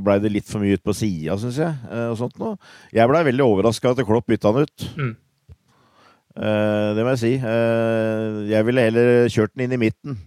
blei 0.00 0.16
det 0.22 0.32
litt 0.32 0.48
for 0.48 0.62
mye 0.64 0.78
ut 0.78 0.84
på 0.84 0.94
sida, 0.96 1.36
syns 1.40 1.60
jeg. 1.60 1.76
Eh, 1.90 2.08
og 2.12 2.16
sånt 2.20 2.38
noe. 2.40 2.56
Jeg 2.94 3.10
blei 3.10 3.22
veldig 3.28 3.44
overraska 3.44 3.92
at 3.92 4.02
Klopp 4.08 4.30
bytta 4.30 4.52
han 4.52 4.64
ut. 4.64 4.86
Mm. 4.96 5.12
Eh, 6.34 6.88
det 6.96 7.04
må 7.04 7.12
jeg 7.14 7.22
si. 7.22 7.34
Jeg 8.50 8.68
ville 8.68 8.88
heller 8.88 9.12
kjørt 9.32 9.54
den 9.54 9.66
inn 9.66 9.76
i 9.76 9.82
midten. 9.86 10.18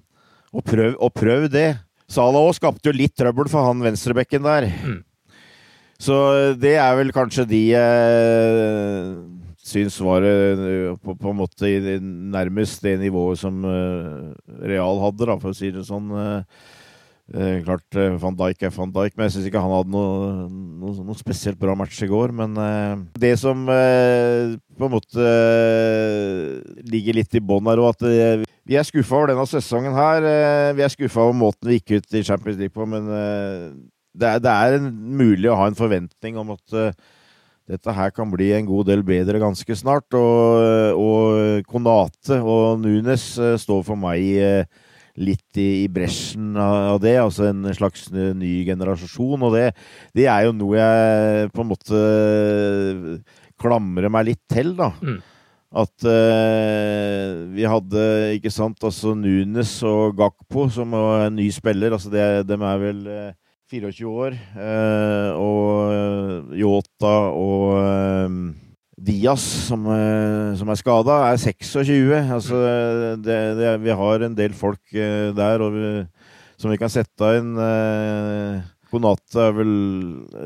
Og 0.54 0.64
prøv, 0.66 0.94
og 1.04 1.12
prøv 1.18 1.50
det. 1.52 1.70
Salah 2.08 2.46
òg 2.46 2.56
skapte 2.56 2.88
jo 2.88 2.96
litt 2.96 3.18
trøbbel 3.20 3.50
for 3.52 3.68
han 3.68 3.84
venstrebekken 3.84 4.46
der. 4.46 4.70
Mm. 4.86 5.02
Så 6.00 6.16
det 6.62 6.76
er 6.78 6.94
vel 6.94 7.10
kanskje 7.10 7.48
de 7.50 7.62
jeg 7.72 9.16
syns 9.68 9.98
var 10.00 10.24
på, 11.02 11.16
på, 11.18 11.32
en 11.34 11.40
måte 11.42 11.72
nærmest 12.00 12.86
det 12.86 12.94
nivået 13.02 13.42
som 13.42 13.66
Real 13.66 15.02
hadde, 15.02 15.26
da, 15.26 15.36
for 15.42 15.52
å 15.52 15.58
si 15.58 15.74
det 15.74 15.84
sånn. 15.90 16.14
Eh, 16.14 16.77
klart 17.28 17.96
eh, 18.00 18.16
Van 18.22 18.36
Dijk 18.40 18.62
er 18.64 18.72
Van 18.72 18.92
Dijk, 18.92 19.16
men 19.18 19.28
jeg 19.28 19.34
syns 19.36 19.48
ikke 19.50 19.60
han 19.60 19.74
hadde 19.74 19.92
noe, 19.92 20.46
noe, 20.48 20.94
noe, 21.10 21.18
spesielt 21.20 21.60
bra 21.60 21.74
match 21.76 22.00
i 22.06 22.08
går. 22.08 22.32
Men 22.36 22.56
eh, 22.64 22.94
det 23.20 23.34
som 23.42 23.66
eh, 23.74 24.56
på 24.78 24.88
en 24.88 24.94
måte 24.94 25.26
eh, 25.26 26.56
ligger 26.88 27.20
litt 27.20 27.36
i 27.36 27.44
bånn 27.44 27.68
her, 27.68 27.84
og 27.84 27.92
at 27.96 28.08
eh, 28.08 28.46
vi 28.68 28.80
er 28.80 28.88
skuffa 28.88 29.20
over 29.20 29.34
denne 29.34 29.48
sesongen 29.50 29.96
her. 29.96 30.24
vi 30.76 30.84
er 30.84 30.92
skuffa 30.92 31.24
over 31.24 31.36
måten 31.40 31.70
vi 31.70 31.78
gikk 31.80 31.98
ut 32.00 32.18
i 32.20 32.24
Champions 32.28 32.58
League 32.60 32.76
på, 32.76 32.88
men 32.88 33.06
det 33.08 34.28
er, 34.28 34.42
det, 34.44 34.52
er, 34.52 34.90
mulig 34.92 35.48
å 35.48 35.56
ha 35.56 35.70
en 35.70 35.78
forventning 35.78 36.36
om 36.40 36.52
at 36.56 36.76
dette 37.68 37.96
her 37.96 38.12
kan 38.16 38.28
bli 38.32 38.50
en 38.56 38.68
god 38.68 38.90
del 38.90 39.06
bedre 39.08 39.40
ganske 39.40 39.78
snart. 39.80 40.12
Og, 40.20 41.00
og 41.00 41.64
Konate 41.72 42.42
og 42.44 42.84
Nunes 42.84 43.30
står 43.64 43.88
for 43.88 44.00
meg 44.00 44.68
litt 45.18 45.60
i, 45.60 45.84
i 45.84 45.88
bresjen 45.92 46.56
av 46.62 47.00
det. 47.04 47.16
Altså 47.22 47.50
en 47.50 47.66
slags 47.76 48.08
ny 48.14 48.62
generasjon. 48.68 49.48
Og 49.48 49.56
det, 49.58 49.72
det, 50.18 50.28
er 50.30 50.48
jo 50.48 50.56
noe 50.58 50.78
jeg 50.78 51.50
på 51.56 51.64
en 51.64 51.72
måte 51.72 52.04
klamrer 53.58 54.14
meg 54.14 54.32
litt 54.32 54.44
til, 54.52 54.76
da. 54.78 54.92
Mm. 55.02 55.18
At 55.78 56.06
uh, 56.08 57.44
vi 57.52 57.66
hadde, 57.68 58.04
ikke 58.38 58.54
sant, 58.54 58.80
altså 58.88 59.12
Nunes 59.18 59.74
og 59.86 60.16
Gakpo 60.18 60.70
som 60.72 60.96
er 60.96 61.28
en 61.28 61.36
ny 61.38 61.50
spiller. 61.54 61.98
Altså 61.98 62.14
det, 62.14 62.24
dem 62.48 62.64
er 62.64 62.80
vel 62.82 63.02
uh, 63.10 63.34
24 63.74 64.08
år. 64.08 64.38
Uh, 64.56 65.30
og 65.42 66.56
Yota 66.56 67.18
og 67.36 68.56
Diaz, 69.08 69.44
som, 69.70 69.86
eh, 69.88 70.56
som 70.60 70.70
er 70.70 70.80
skada, 70.80 71.20
er 71.32 71.38
26. 71.40 72.32
Altså, 72.36 72.62
det, 73.24 73.38
det, 73.60 73.76
vi 73.84 73.94
har 74.02 74.26
en 74.26 74.36
del 74.36 74.56
folk 74.58 74.82
eh, 74.96 75.30
der 75.36 75.64
vi, 75.72 75.92
som 76.60 76.74
vi 76.74 76.80
kan 76.82 76.92
sette 76.92 77.38
inn. 77.40 77.54
Konata 77.58 78.74
Konate 78.88 79.42
er 79.44 79.56
vel 79.56 79.72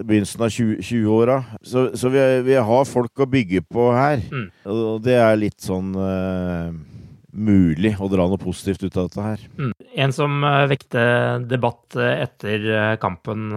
begynnelsen 0.05 0.45
av 0.45 0.53
20-åra. 0.53 1.39
20 1.61 1.67
så, 1.71 1.83
så 1.97 2.09
vi, 2.13 2.21
vi, 2.47 2.55
har 2.57 2.89
folk 2.89 3.21
å 3.21 3.29
bygge 3.29 3.61
på 3.69 3.91
her. 3.93 4.23
Mm. 4.29 4.47
Og 4.73 5.01
det 5.05 5.17
er 5.21 5.37
litt 5.37 5.61
sånn 5.61 5.93
uh, 5.93 6.73
mulig 7.31 7.93
å 8.01 8.09
dra 8.11 8.25
noe 8.25 8.41
positivt 8.41 8.81
ut 8.81 8.97
av 8.97 9.09
dette 9.09 9.27
her. 9.27 9.45
Mm. 9.61 9.73
En 10.05 10.15
som 10.15 10.41
vekte 10.69 11.03
debatt 11.49 11.97
etter 12.01 12.97
kampen, 13.01 13.51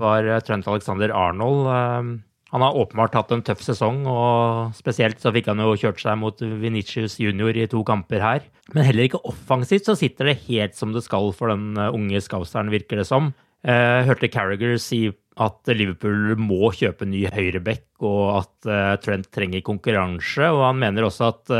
var 0.00 0.28
Trent 0.48 0.68
Alexander 0.72 1.12
Arnold. 1.12 2.22
Han 2.52 2.60
har 2.60 2.76
åpenbart 2.76 3.14
hatt 3.16 3.30
en 3.32 3.42
tøff 3.44 3.62
sesong, 3.64 4.02
og 4.04 4.74
spesielt 4.76 5.22
så 5.22 5.32
fikk 5.32 5.48
han 5.48 5.62
jo 5.64 5.72
kjørt 5.80 6.02
seg 6.02 6.18
mot 6.20 6.36
Venitius 6.36 7.16
junior 7.22 7.56
i 7.56 7.64
to 7.70 7.80
kamper 7.88 8.20
her. 8.20 8.44
Men 8.74 8.84
heller 8.84 9.08
ikke 9.08 9.22
offensivt 9.28 9.88
så 9.88 9.96
sitter 9.96 10.28
det 10.28 10.42
helt 10.50 10.76
som 10.76 10.92
det 10.92 11.04
skal 11.06 11.32
for 11.36 11.52
den 11.52 11.80
eh, 11.80 11.94
unge 11.96 12.20
skausteren, 12.20 12.72
virker 12.72 13.00
det 13.00 13.08
som. 13.08 13.32
Jeg 13.64 14.02
eh, 14.02 14.04
hørte 14.08 14.28
Carriager 14.32 14.76
si 14.82 15.06
at 15.40 15.72
Liverpool 15.72 16.36
må 16.36 16.68
kjøpe 16.76 17.08
ny 17.08 17.24
høyreback, 17.32 17.86
og 18.04 18.42
at 18.42 18.68
eh, 18.68 18.92
Trent 19.00 19.32
trenger 19.32 19.64
konkurranse. 19.64 20.52
Og 20.52 20.66
han 20.68 20.80
mener 20.82 21.08
også 21.08 21.32
at 21.32 21.56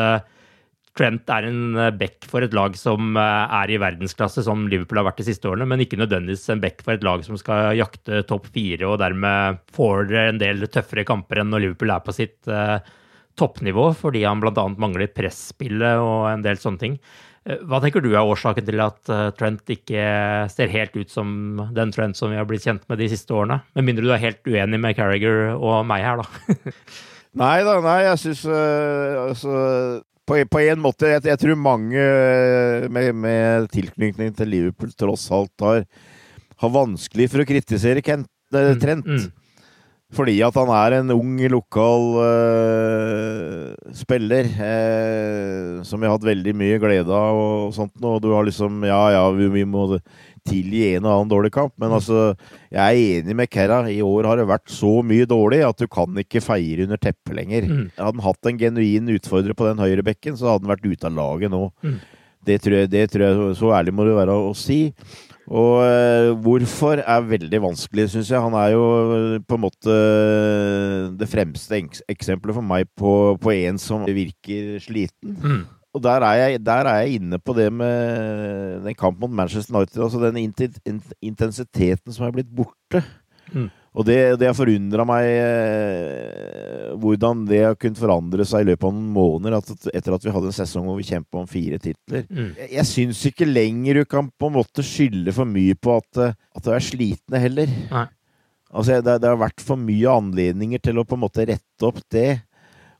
Trent 0.98 1.30
er 1.32 1.46
en 1.48 1.78
eh, 1.80 1.92
back 1.96 2.26
for 2.28 2.44
et 2.44 2.52
lag 2.56 2.74
som 2.76 3.16
eh, 3.16 3.54
er 3.62 3.72
i 3.72 3.78
verdensklasse, 3.80 4.44
som 4.44 4.66
Liverpool 4.68 5.00
har 5.00 5.06
vært 5.08 5.22
de 5.22 5.28
siste 5.30 5.48
årene, 5.48 5.64
men 5.68 5.80
ikke 5.80 5.96
nødvendigvis 6.00 6.50
en 6.52 6.60
back 6.60 6.84
for 6.84 6.94
et 6.94 7.06
lag 7.06 7.24
som 7.24 7.38
skal 7.40 7.72
jakte 7.78 8.20
topp 8.28 8.50
fire 8.52 8.90
og 8.90 8.98
dermed 9.00 9.62
får 9.72 10.12
en 10.26 10.42
del 10.42 10.66
tøffere 10.68 11.06
kamper 11.08 11.40
enn 11.40 11.52
når 11.52 11.64
Liverpool 11.64 11.94
er 11.94 12.04
på 12.04 12.12
sitt 12.16 12.50
uh, 12.52 12.76
toppnivå, 13.40 13.88
fordi 13.96 14.26
han 14.28 14.42
bl.a. 14.42 14.66
mangler 14.76 15.08
presspillet 15.16 16.02
og 16.04 16.28
en 16.28 16.44
del 16.44 16.60
sånne 16.60 16.82
ting. 16.84 17.00
Hva 17.42 17.80
tenker 17.82 18.04
du 18.04 18.12
er 18.12 18.28
årsaken 18.28 18.68
til 18.68 18.78
at 18.84 19.08
Trent 19.34 19.72
ikke 19.72 20.02
ser 20.52 20.70
helt 20.70 20.94
ut 20.94 21.10
som 21.10 21.58
den 21.74 21.90
Trent 21.90 22.14
som 22.14 22.30
vi 22.30 22.38
har 22.38 22.46
blitt 22.46 22.62
kjent 22.68 22.84
med 22.92 23.00
de 23.02 23.08
siste 23.10 23.34
årene? 23.34 23.56
Med 23.74 23.88
mindre 23.88 24.04
du 24.04 24.12
er 24.14 24.22
helt 24.22 24.44
uenig 24.46 24.78
med 24.78 24.94
Carriager 24.94 25.56
og 25.56 25.80
meg 25.88 26.04
her, 26.06 26.22
da. 26.22 26.60
nei 27.42 27.56
da, 27.66 27.80
nei, 27.82 27.98
jeg 28.04 28.22
syns 28.26 28.44
uh, 28.46 29.24
altså 29.24 29.56
på, 30.28 30.38
på, 30.46 30.62
en 30.62 30.82
måte 30.82 31.10
jeg, 31.10 31.24
jeg 31.26 31.40
tror 31.42 31.58
mange 31.58 31.98
eh, 31.98 32.88
med, 32.92 33.12
med, 33.18 33.68
tilknytning 33.74 34.34
til 34.38 34.52
Liverpool 34.52 34.92
tross 34.94 35.26
alt 35.34 35.64
har, 35.64 35.86
har 36.62 36.74
vanskelig 36.74 37.30
for 37.32 37.42
å 37.42 37.48
kritisere 37.48 38.04
Kent, 38.06 38.30
eh, 38.54 38.72
mm, 38.72 38.82
Trent. 38.82 39.08
Mm, 39.08 39.22
mm. 39.24 39.30
Fordi 40.12 40.34
at 40.44 40.56
han 40.60 40.68
er 40.76 40.98
en 40.98 41.10
ung, 41.14 41.38
lokal 41.48 42.02
eh, 42.20 43.92
spiller. 43.96 44.50
eh, 44.60 45.80
som 45.88 46.00
vi 46.00 46.06
har 46.06 46.18
hatt 46.18 46.26
veldig 46.28 46.52
mye 46.52 46.80
glede 46.82 47.16
av, 47.16 47.38
og 47.40 47.72
sånt, 47.74 47.96
og 48.04 48.20
du 48.20 48.28
har 48.34 48.44
liksom 48.44 48.84
Ja, 48.84 49.00
ja, 49.16 49.24
vi, 49.32 49.48
vi 49.48 49.64
må 49.64 49.86
tilgi 50.48 50.82
en 50.96 51.06
og 51.06 51.12
annen 51.12 51.30
dårlig 51.30 51.52
kamp, 51.54 51.74
men 51.80 51.94
altså 51.94 52.32
Jeg 52.72 52.80
er 52.80 53.20
enig 53.20 53.36
med 53.38 53.50
Kerra. 53.52 53.82
I 53.90 54.00
år 54.04 54.26
har 54.28 54.40
det 54.40 54.48
vært 54.50 54.72
så 54.72 54.94
mye 55.06 55.28
dårlig 55.28 55.62
at 55.66 55.78
du 55.78 55.86
kan 55.90 56.16
ikke 56.18 56.42
feire 56.44 56.86
under 56.86 57.00
teppet 57.00 57.36
lenger. 57.36 57.68
Mm. 57.68 57.84
Hadde 57.96 58.10
han 58.10 58.26
hatt 58.26 58.50
en 58.50 58.58
genuin 58.60 59.12
utfordrer 59.16 59.56
på 59.58 59.68
den 59.68 59.82
høyrebekken, 59.82 60.38
så 60.38 60.52
hadde 60.52 60.66
han 60.66 60.74
vært 60.74 60.88
ute 60.88 61.08
av 61.10 61.18
laget 61.18 61.52
nå. 61.52 61.66
Mm. 61.84 62.00
Det, 62.42 62.56
tror 62.62 62.80
jeg, 62.80 62.90
det 62.90 63.04
tror 63.12 63.22
jeg 63.22 63.58
Så 63.60 63.70
ærlig 63.70 63.94
må 63.94 64.06
du 64.06 64.16
være 64.16 64.34
å, 64.34 64.50
si. 64.58 64.80
Og 65.52 65.82
eh, 65.84 66.30
hvorfor 66.42 67.02
er 67.02 67.28
veldig 67.28 67.60
vanskelig, 67.64 68.08
syns 68.12 68.30
jeg. 68.30 68.42
Han 68.42 68.56
er 68.58 68.72
jo 68.74 68.86
eh, 69.18 69.36
på 69.46 69.58
en 69.58 69.64
måte 69.64 69.94
eh, 69.94 71.12
det 71.18 71.28
fremste 71.30 71.82
eksempelet 72.10 72.56
for 72.56 72.66
meg 72.66 72.90
på, 72.98 73.12
på 73.42 73.54
en 73.54 73.78
som 73.82 74.06
virker 74.06 74.78
sliten. 74.82 75.36
Mm. 75.42 75.62
Og 75.92 76.00
der 76.00 76.24
er, 76.24 76.38
jeg, 76.40 76.62
der 76.64 76.88
er 76.88 77.02
jeg 77.02 77.20
inne 77.20 77.38
på 77.38 77.52
det 77.56 77.68
med 77.72 78.80
den 78.86 78.96
kampen 78.96 79.26
mot 79.26 79.36
Manchester 79.42 79.76
United. 79.76 80.00
Altså 80.00 80.22
den 80.22 80.38
intensiteten 81.20 82.14
som 82.14 82.26
er 82.26 82.32
blitt 82.32 82.48
borte. 82.48 83.02
Mm. 83.52 83.68
Og 83.92 84.06
det, 84.08 84.16
det 84.40 84.48
har 84.48 84.56
forundra 84.56 85.04
meg 85.04 85.26
eh, 85.28 86.94
hvordan 86.96 87.42
det 87.48 87.58
har 87.60 87.76
kunnet 87.76 88.00
forandre 88.00 88.46
seg 88.48 88.64
i 88.64 88.70
løpet 88.70 88.86
av 88.88 88.94
noen 88.96 89.10
måneder. 89.12 89.58
At, 89.58 89.90
etter 89.92 90.16
at 90.16 90.24
vi 90.24 90.32
hadde 90.32 90.48
en 90.48 90.56
sesong 90.56 90.88
hvor 90.88 90.96
vi 90.96 91.10
kjempa 91.10 91.42
om 91.42 91.50
fire 91.50 91.76
titler. 91.82 92.24
Mm. 92.30 92.54
Jeg, 92.56 92.70
jeg 92.78 92.88
syns 92.88 93.20
ikke 93.28 93.50
lenger 93.50 94.00
du 94.00 94.06
kan 94.08 94.32
på 94.32 94.48
en 94.48 94.56
måte 94.56 94.86
skylde 94.86 95.36
for 95.36 95.48
mye 95.48 95.76
på 95.76 95.98
at, 96.00 96.22
eh, 96.24 96.38
at 96.56 96.64
du 96.64 96.72
er 96.72 96.88
slitne 96.88 97.42
heller. 97.42 97.76
Nei. 97.92 98.06
Altså, 98.72 98.96
det, 99.04 99.18
det 99.20 99.28
har 99.28 99.42
vært 99.42 99.60
for 99.60 99.76
mye 99.76 100.16
anledninger 100.22 100.80
til 100.80 100.96
å 100.96 101.04
på 101.04 101.18
en 101.18 101.24
måte 101.26 101.44
rette 101.52 101.84
opp 101.84 102.00
det. 102.16 102.40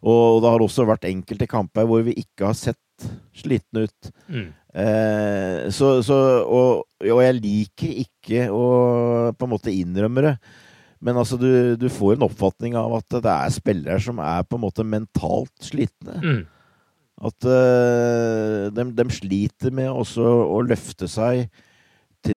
Og 0.03 0.43
det 0.43 0.51
har 0.51 0.65
også 0.65 0.85
vært 0.85 1.09
enkelte 1.09 1.49
kamper 1.49 1.87
hvor 1.89 2.03
vi 2.05 2.19
ikke 2.21 2.51
har 2.51 2.59
sett 2.59 2.82
slitne 3.37 3.87
ut. 3.87 4.11
Mm. 4.29 4.51
Eh, 4.73 5.71
så, 5.73 5.95
så, 6.05 6.19
og, 6.43 6.85
og 7.05 7.23
jeg 7.25 7.39
liker 7.41 7.99
ikke 8.05 8.47
å 8.53 8.67
på 9.37 9.49
en 9.49 9.53
måte 9.53 9.75
innrømme 9.75 10.27
det. 10.29 10.37
Men 11.03 11.19
altså, 11.19 11.37
du, 11.37 11.75
du 11.77 11.89
får 11.91 12.15
en 12.17 12.29
oppfatning 12.29 12.77
av 12.79 12.95
at 13.01 13.19
det 13.25 13.33
er 13.33 13.55
spillere 13.55 13.99
som 14.01 14.21
er 14.23 14.45
på 14.47 14.59
en 14.59 14.65
måte 14.69 14.87
mentalt 14.87 15.55
slitne. 15.67 16.21
Mm. 16.23 16.43
At 17.23 17.47
eh, 17.47 18.71
de, 18.75 18.87
de 18.99 19.07
sliter 19.15 19.75
med 19.75 19.91
også 19.91 20.23
å 20.23 20.63
løfte 20.67 21.09
seg 21.11 21.49
til 22.25 22.35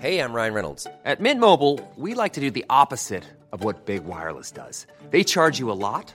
Hey, 0.00 0.18
I'm 0.20 0.32
Ryan 0.32 0.54
Reynolds. 0.54 0.86
At 1.04 1.20
Mint 1.20 1.40
Mobile, 1.40 1.80
we 1.96 2.14
like 2.14 2.32
to 2.34 2.40
do 2.40 2.50
the 2.50 2.64
opposite 2.70 3.24
of 3.52 3.64
what 3.64 3.84
Big 3.84 4.04
Wireless 4.04 4.50
does. 4.50 4.86
They 5.10 5.24
charge 5.24 5.58
you 5.58 5.70
a 5.70 5.76
lot, 5.76 6.14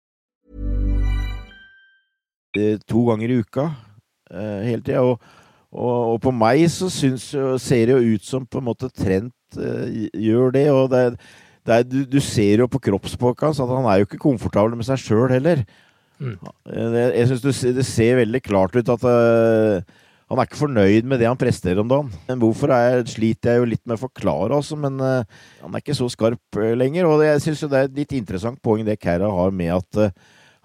Eh, 2.59 2.79
to 2.89 3.05
ganger 3.09 3.31
i 3.31 3.39
uka 3.43 3.67
uh, 3.69 4.59
hele 4.65 4.81
tida. 4.81 5.03
Og, 5.05 5.21
og, 5.71 6.15
og 6.15 6.17
på 6.23 6.33
meg 6.35 6.65
så 6.71 6.89
syns, 6.91 7.29
ser 7.63 7.85
det 7.87 7.95
jo 7.95 8.17
ut 8.17 8.27
som 8.27 8.47
på 8.47 8.59
en 8.61 8.67
måte 8.67 8.91
Trent 8.91 9.59
uh, 9.59 9.87
gjør 10.17 10.55
det. 10.57 10.67
Og 10.73 10.91
det, 10.91 11.05
det 11.67 11.77
er, 11.77 11.87
du, 11.87 12.01
du 12.09 12.19
ser 12.23 12.63
jo 12.63 12.69
på 12.71 12.81
kroppsspråket 12.89 13.51
hans 13.51 13.63
at 13.63 13.71
han 13.71 13.87
er 13.89 14.01
jo 14.01 14.09
ikke 14.09 14.21
komfortabel 14.23 14.77
med 14.77 14.87
seg 14.87 15.01
sjøl 15.01 15.29
heller. 15.31 15.65
Mm. 16.21 16.37
Det, 16.69 17.03
jeg 17.17 17.29
syns 17.31 17.61
det, 17.65 17.85
ser 17.87 18.19
veldig 18.19 18.41
klart 18.45 18.75
ut 18.77 18.89
at 18.93 19.05
uh, 19.09 20.01
han 20.31 20.39
er 20.39 20.47
ikke 20.47 20.61
fornøyd 20.61 21.07
med 21.09 21.19
det 21.19 21.27
han 21.27 21.39
presterer 21.39 21.81
om 21.81 21.89
dagen. 21.91 22.11
Men 22.27 22.39
hvorfor 22.39 22.71
er, 22.71 23.01
sliter 23.09 23.51
jeg 23.51 23.61
jo 23.63 23.71
litt 23.73 23.81
med 23.83 23.97
å 23.97 24.03
forklare, 24.05 24.53
altså. 24.55 24.77
Men 24.79 25.01
uh, 25.01 25.41
han 25.63 25.73
er 25.73 25.83
ikke 25.83 25.97
så 25.97 26.07
skarp 26.13 26.61
lenger. 26.79 27.09
Og 27.09 27.25
jeg 27.25 27.41
syns 27.43 27.65
det 27.65 27.79
er 27.79 27.89
et 27.89 27.97
litt 28.03 28.15
interessant 28.15 28.61
poeng 28.63 28.85
det 28.87 28.99
Kæra 29.01 29.27
har 29.33 29.51
med 29.51 29.73
at 29.75 30.13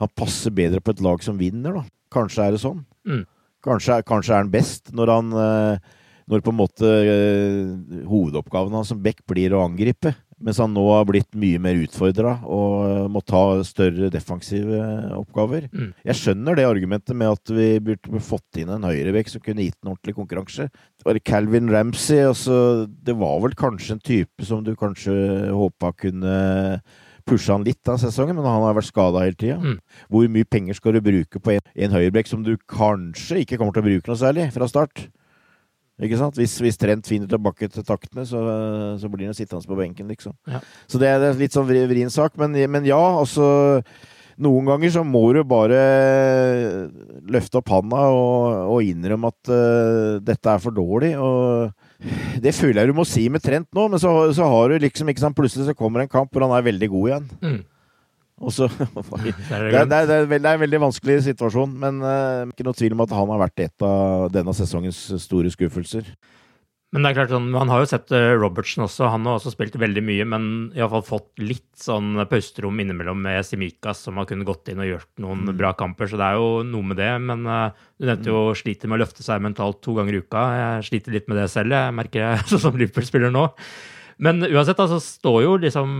han 0.01 0.13
passer 0.13 0.53
bedre 0.55 0.83
på 0.85 0.93
et 0.93 1.03
lag 1.05 1.23
som 1.25 1.39
vinner, 1.41 1.79
da. 1.81 1.85
Kanskje 2.13 2.45
er 2.45 2.55
det 2.55 2.63
sånn. 2.63 2.83
Mm. 3.09 3.25
Kanskje, 3.67 4.01
kanskje 4.07 4.35
er 4.35 4.45
han 4.45 4.53
best 4.53 4.93
når 4.95 5.11
han 5.11 5.33
eh, 5.43 5.95
Når 6.31 6.43
på 6.43 6.53
en 6.53 6.59
måte 6.59 6.89
eh, 6.91 8.03
hovedoppgaven 8.11 8.75
hans 8.75 8.89
som 8.91 9.03
back 9.03 9.21
blir 9.31 9.55
å 9.55 9.63
angripe. 9.63 10.11
Mens 10.43 10.59
han 10.61 10.75
nå 10.75 10.83
har 10.91 11.07
blitt 11.09 11.31
mye 11.39 11.61
mer 11.63 11.79
utfordra 11.81 12.35
og 12.43 12.73
eh, 12.85 13.05
må 13.09 13.23
ta 13.25 13.63
større 13.65 14.11
defensive 14.13 14.81
oppgaver. 15.17 15.69
Mm. 15.71 15.93
Jeg 16.11 16.19
skjønner 16.19 16.59
det 16.59 16.67
argumentet 16.69 17.17
med 17.17 17.31
at 17.31 17.55
vi 17.55 17.69
burde 17.87 18.21
fått 18.27 18.61
inn 18.61 18.75
en 18.75 18.85
høyrebekk 18.85 19.31
som 19.33 19.45
kunne 19.45 19.65
gitt 19.65 19.79
en 19.81 19.95
ordentlig 19.95 20.17
konkurranse. 20.19 20.69
Calvin 21.25 21.71
Ramsey, 21.71 22.27
altså 22.27 22.59
Det 22.91 23.15
var 23.17 23.39
vel 23.47 23.55
kanskje 23.57 23.97
en 23.97 24.03
type 24.03 24.51
som 24.51 24.67
du 24.67 24.75
kanskje 24.77 25.15
håpa 25.55 25.95
kunne 26.03 26.37
pusha 27.27 27.57
han 27.57 27.67
litt 27.67 27.91
av 27.91 27.99
sesongen, 28.01 28.37
men 28.39 28.47
han 28.47 28.63
har 28.63 28.77
vært 28.79 28.89
skada 28.89 29.25
hele 29.25 29.37
tida. 29.39 29.59
Mm. 29.59 29.77
Hvor 30.13 30.29
mye 30.31 30.47
penger 30.49 30.79
skal 30.79 30.97
du 30.97 31.03
bruke 31.05 31.43
på 31.43 31.57
en, 31.57 31.65
en 31.75 31.95
høyrebekk 31.97 32.31
som 32.31 32.45
du 32.47 32.55
kanskje 32.71 33.43
ikke 33.43 33.59
kommer 33.61 33.75
til 33.77 33.83
å 33.85 33.89
bruke 33.91 34.13
noe 34.13 34.21
særlig 34.21 34.49
fra 34.55 34.69
start? 34.71 35.07
Ikke 35.97 36.19
sant? 36.21 36.37
Hvis, 36.37 36.59
hvis 36.61 36.77
Trent 36.77 37.09
finner 37.09 37.31
tilbake 37.31 37.71
til 37.73 37.85
taktene, 37.87 38.27
så, 38.29 38.43
så 39.01 39.09
blir 39.09 39.31
han 39.31 39.37
sittende 39.39 39.65
på 39.65 39.79
benken, 39.79 40.11
liksom. 40.13 40.35
Ja. 40.45 40.61
Så 40.87 41.01
det 41.01 41.09
er 41.09 41.25
litt 41.41 41.57
sånn 41.57 41.65
vri- 41.71 41.87
vrien 41.89 42.13
sak. 42.13 42.37
Men, 42.37 42.53
men 42.71 42.85
ja, 42.89 43.01
altså 43.01 43.47
Noen 44.37 44.67
ganger 44.69 44.91
så 44.93 45.01
må 45.01 45.23
du 45.33 45.39
bare 45.49 45.79
løfte 47.33 47.63
opp 47.63 47.71
handa 47.73 48.03
og, 48.13 48.75
og 48.75 48.85
innrømme 48.85 49.31
at 49.33 49.49
uh, 49.49 50.19
dette 50.21 50.53
er 50.53 50.61
for 50.61 50.77
dårlig. 50.77 51.15
og 51.17 51.73
det 52.43 52.53
føler 52.55 52.83
jeg 52.83 52.93
du 52.93 52.97
må 52.99 53.07
si 53.09 53.25
med 53.33 53.43
Trent 53.45 53.69
nå, 53.75 53.87
men 53.89 54.01
så, 54.01 54.11
så 54.37 54.49
har 54.51 54.71
du 54.71 54.83
liksom 54.85 55.09
ikke 55.09 55.23
sant, 55.23 55.37
Plutselig 55.39 55.69
så 55.69 55.77
kommer 55.77 56.03
en 56.03 56.13
kamp 56.13 56.33
hvor 56.33 56.45
han 56.45 56.55
er 56.57 56.67
veldig 56.67 56.89
god 56.93 57.09
igjen. 57.11 57.29
Mm. 57.41 57.59
Og 58.45 58.53
så 58.53 58.69
det, 59.25 59.33
er 59.49 59.87
det, 59.89 59.97
er, 59.97 60.27
det 60.29 60.43
er 60.43 60.53
en 60.53 60.65
veldig 60.67 60.83
vanskelig 60.89 61.23
situasjon, 61.31 61.73
men 61.81 62.03
uh, 62.05 62.45
ikke 62.51 62.67
noe 62.67 62.77
tvil 62.77 62.97
om 62.97 63.05
at 63.07 63.15
han 63.17 63.33
har 63.33 63.45
vært 63.47 63.65
et 63.65 63.87
av 63.87 64.27
denne 64.35 64.53
sesongens 64.57 64.99
store 65.25 65.53
skuffelser. 65.55 66.11
Men 66.95 67.03
det 67.03 67.11
er 67.11 67.17
klart 67.19 67.33
sånn, 67.35 67.49
man 67.51 67.69
har 67.73 67.81
jo 67.83 67.89
sett 67.91 68.13
eh, 68.15 68.31
Robertsen 68.39 68.85
også. 68.85 69.09
Han 69.11 69.25
har 69.27 69.41
også 69.41 69.51
spilt 69.53 69.75
veldig 69.83 70.03
mye, 70.07 70.25
men 70.31 70.45
iallfall 70.79 71.03
fått 71.05 71.43
litt 71.43 71.67
sånn 71.83 72.15
pausterom 72.31 72.79
innimellom 72.81 73.19
med 73.25 73.43
Simikas, 73.45 74.05
som 74.07 74.21
har 74.21 74.29
kunnet 74.31 74.47
gått 74.49 74.71
inn 74.71 74.81
og 74.85 74.89
gjort 74.93 75.11
noen 75.25 75.43
Mm. 75.51 75.57
bra 75.59 75.73
kamper. 75.77 76.07
Så 76.09 76.17
det 76.21 76.29
er 76.29 76.39
jo 76.39 76.63
noe 76.65 76.87
med 76.87 76.97
det. 77.03 77.11
Men 77.21 77.43
eh, 77.45 77.75
du 77.99 78.07
nevnte 78.07 78.31
jo 78.31 78.55
sliter 78.55 78.89
med 78.89 79.01
å 79.01 79.03
løfte 79.03 79.27
seg 79.27 79.43
mentalt 79.43 79.83
to 79.83 79.97
ganger 79.99 80.15
i 80.15 80.23
uka. 80.23 80.45
Jeg 80.61 80.87
sliter 80.89 81.13
litt 81.19 81.29
med 81.29 81.43
det 81.43 81.51
selv, 81.51 81.75
jeg 81.75 81.97
merker 81.99 82.23
jeg, 82.23 82.47
sånn 82.55 82.65
som 82.69 82.79
Liverpool-spiller 82.79 83.35
nå. 83.35 83.49
Men 84.23 84.41
uansett, 84.47 84.79
altså, 84.81 84.97
står 85.03 85.43
jo 85.43 85.57
liksom 85.61 85.91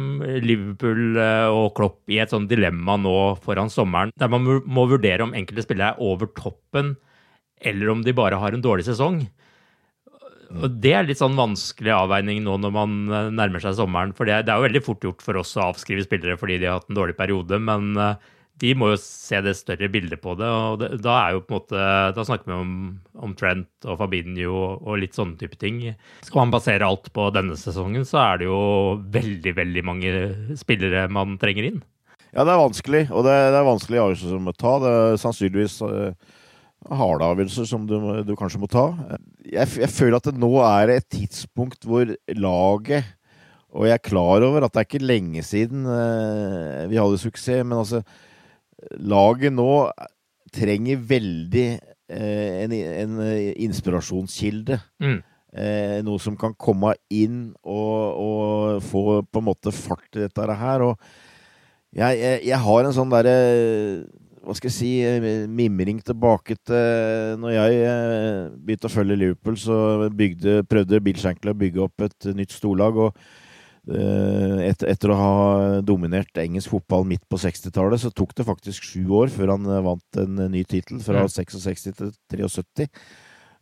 Liverpool 0.41 1.19
eh, 1.21 1.51
og 1.53 1.75
Klopp 1.77 2.07
i 2.09 2.23
et 2.23 2.31
sånn 2.33 2.47
dilemma 2.49 2.95
nå 2.97 3.17
foran 3.45 3.69
sommeren, 3.69 4.15
der 4.17 4.31
man 4.33 4.47
må 4.65 4.87
vurdere 4.89 5.27
om 5.27 5.35
enkelte 5.37 5.67
spillere 5.67 5.93
er 5.93 6.01
over 6.01 6.31
toppen, 6.39 6.95
eller 7.61 7.91
om 7.93 8.07
de 8.07 8.15
bare 8.17 8.39
har 8.41 8.55
en 8.57 8.63
dårlig 8.65 8.87
sesong. 8.87 9.27
Og 10.55 10.79
Det 10.83 10.93
er 10.95 11.07
litt 11.09 11.21
sånn 11.21 11.37
vanskelig 11.39 11.93
avveining 11.95 12.45
nå 12.45 12.57
når 12.63 12.73
man 12.75 12.97
eh, 13.11 13.33
nærmer 13.35 13.63
seg 13.63 13.77
sommeren. 13.79 14.15
For 14.17 14.29
det, 14.29 14.45
det 14.47 14.55
er 14.55 14.61
jo 14.61 14.69
veldig 14.69 14.85
fort 14.87 15.05
gjort 15.07 15.25
for 15.25 15.41
oss 15.43 15.57
å 15.59 15.69
avskrive 15.73 16.07
spillere 16.07 16.39
fordi 16.41 16.61
de 16.63 16.71
har 16.71 16.81
hatt 16.81 16.91
en 16.91 16.99
dårlig 16.99 17.17
periode, 17.19 17.59
men 17.63 17.93
eh, 18.01 18.33
de 18.63 18.71
må 18.79 18.89
jo 18.93 19.01
se 19.01 19.41
det 19.45 19.57
større 19.59 19.89
bildet 19.93 20.23
på 20.23 20.33
det. 20.39 20.49
og 20.49 20.79
det, 20.81 20.91
Da 21.05 21.17
er 21.25 21.35
jo 21.37 21.43
på 21.45 21.53
en 21.53 21.59
måte, 21.59 21.89
da 22.17 22.25
snakker 22.25 22.49
vi 22.49 22.57
om, 22.57 22.77
om 23.27 23.35
Trent 23.37 23.89
og 23.89 23.99
Fabinho 24.01 24.55
og, 24.55 24.87
og 24.87 25.03
litt 25.03 25.19
sånne 25.19 25.37
type 25.41 25.59
ting. 25.61 25.83
Skal 26.25 26.45
man 26.45 26.55
basere 26.55 26.89
alt 26.89 27.11
på 27.17 27.29
denne 27.37 27.59
sesongen, 27.61 28.07
så 28.09 28.23
er 28.23 28.41
det 28.41 28.49
jo 28.49 28.63
veldig, 29.13 29.53
veldig 29.61 29.85
mange 29.85 30.15
spillere 30.57 31.05
man 31.13 31.37
trenger 31.43 31.69
inn. 31.69 31.85
Ja, 32.33 32.45
det 32.45 32.53
er 32.53 32.65
vanskelig, 32.65 33.05
og 33.13 33.25
det, 33.25 33.37
det 33.53 33.61
er 33.61 33.69
vanskelig 33.69 34.01
avgjørelser 34.03 34.43
må 34.45 34.53
ta. 34.57 34.73
Det 34.83 34.91
er 34.95 35.21
sannsynligvis 35.21 35.77
uh, 35.85 36.35
harde 36.95 37.27
avgjørelser 37.27 37.69
som 37.69 37.87
du, 37.89 37.97
du 38.27 38.35
kanskje 38.39 38.61
må 38.63 38.69
ta. 38.71 38.89
Jeg, 39.43 39.69
jeg 39.83 39.93
føler 39.93 40.19
at 40.19 40.29
det 40.29 40.41
nå 40.41 40.53
er 40.65 40.97
et 40.97 41.09
tidspunkt 41.13 41.87
hvor 41.87 42.11
laget 42.35 43.13
Og 43.77 43.87
jeg 43.87 43.97
er 43.97 44.03
klar 44.03 44.45
over 44.47 44.65
at 44.65 44.73
det 44.75 44.83
er 44.83 44.89
ikke 44.89 45.07
lenge 45.07 45.43
siden 45.47 45.87
eh, 45.91 46.87
vi 46.91 46.99
hadde 47.01 47.21
suksess, 47.21 47.65
men 47.67 47.81
altså 47.83 48.03
Laget 49.01 49.55
nå 49.57 49.89
trenger 50.55 51.01
veldig 51.01 51.69
eh, 52.13 52.65
en, 52.65 52.75
en 52.77 53.15
inspirasjonskilde. 53.65 54.77
Mm. 55.03 55.17
Eh, 55.57 56.03
noe 56.05 56.21
som 56.21 56.37
kan 56.37 56.53
komme 56.61 56.93
inn 57.09 57.55
og, 57.65 58.19
og 58.21 58.85
få 58.85 59.23
på 59.25 59.41
en 59.41 59.47
måte 59.47 59.73
fart 59.73 60.19
i 60.19 60.27
dette 60.27 60.59
her. 60.61 60.85
Og 60.85 61.01
jeg, 61.97 62.19
jeg, 62.21 62.43
jeg 62.51 62.61
har 62.67 62.85
en 62.85 62.97
sånn 62.97 63.15
derre 63.15 63.37
Hva 64.47 64.55
skal 64.55 64.71
jeg 64.71 64.77
si 64.77 64.91
eh, 65.03 65.47
Mimring 65.51 65.99
tilbake 66.07 66.55
til 66.63 67.41
når 67.43 67.57
jeg 67.57 67.81
eh, 67.83 68.45
begynte 68.63 68.87
å 68.87 68.95
følge 68.95 69.19
Liverpool, 69.19 69.59
så 69.59 69.81
bygde, 70.15 70.61
prøvde 70.71 71.03
Bill 71.03 71.19
Shankly 71.19 71.51
å 71.51 71.59
bygge 71.59 71.83
opp 71.89 72.07
et 72.07 72.31
nytt 72.39 72.55
storlag. 72.55 73.01
og 73.09 73.19
eh, 73.91 74.67
etter, 74.71 75.13
å 75.13 75.19
ha 75.19 75.35
dominert 75.87 76.39
engelsk 76.43 76.73
fotball 76.75 77.07
midt 77.09 77.25
på 77.31 77.39
60-tallet, 77.43 78.03
så 78.03 78.13
tok 78.15 78.35
det 78.39 78.47
faktisk 78.49 78.87
sju 78.87 79.05
år 79.21 79.33
før 79.35 79.55
han 79.57 79.69
eh, 79.71 79.85
vant 79.87 80.21
en 80.23 80.43
eh, 80.47 80.53
ny 80.53 80.65
tittel, 80.67 81.01
fra 81.03 81.27
Mm. 81.27 81.33
66 81.33 81.89
til 81.91 82.13
73. 82.31 82.89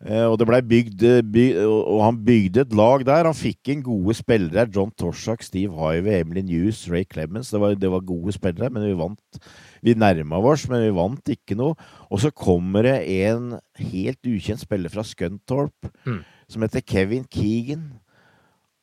Eh, 0.04 0.26
og 0.28 0.34
det 0.36 0.44
ble 0.50 0.58
bygd, 0.68 1.02
by, 1.32 1.44
og 1.64 1.78
og 1.94 2.00
han 2.04 2.18
bygde 2.26 2.60
et 2.66 2.74
lag 2.76 3.04
der. 3.08 3.24
Han 3.24 3.36
fikk 3.36 3.70
inn 3.72 3.82
gode 3.86 4.12
spillere. 4.18 4.66
John 4.68 4.90
Torsak, 5.00 5.40
Steve 5.46 5.72
Harvey, 5.78 6.18
Emily 6.20 6.42
News, 6.44 6.82
Ray 6.92 7.06
Clemens. 7.08 7.48
Det 7.54 7.60
var, 7.62 7.72
det 7.78 7.90
var 7.90 8.04
gode 8.04 8.34
spillere, 8.36 8.68
men 8.74 8.84
vi 8.84 8.92
vant. 8.98 9.40
Vi 9.84 9.94
nærma 9.96 10.42
oss, 10.44 10.66
men 10.68 10.84
vi 10.84 10.92
vant 10.96 11.32
ikke 11.32 11.56
noe. 11.56 11.72
Og 12.12 12.20
så 12.20 12.30
kommer 12.36 12.84
det 12.84 12.98
en 13.24 13.54
helt 13.80 14.28
ukjent 14.28 14.60
spiller 14.60 14.92
fra 14.92 15.04
Scunthorpe 15.08 15.88
Mm. 16.04 16.20
som 16.48 16.62
heter 16.62 16.84
Kevin 16.84 17.24
Keegan. 17.24 17.86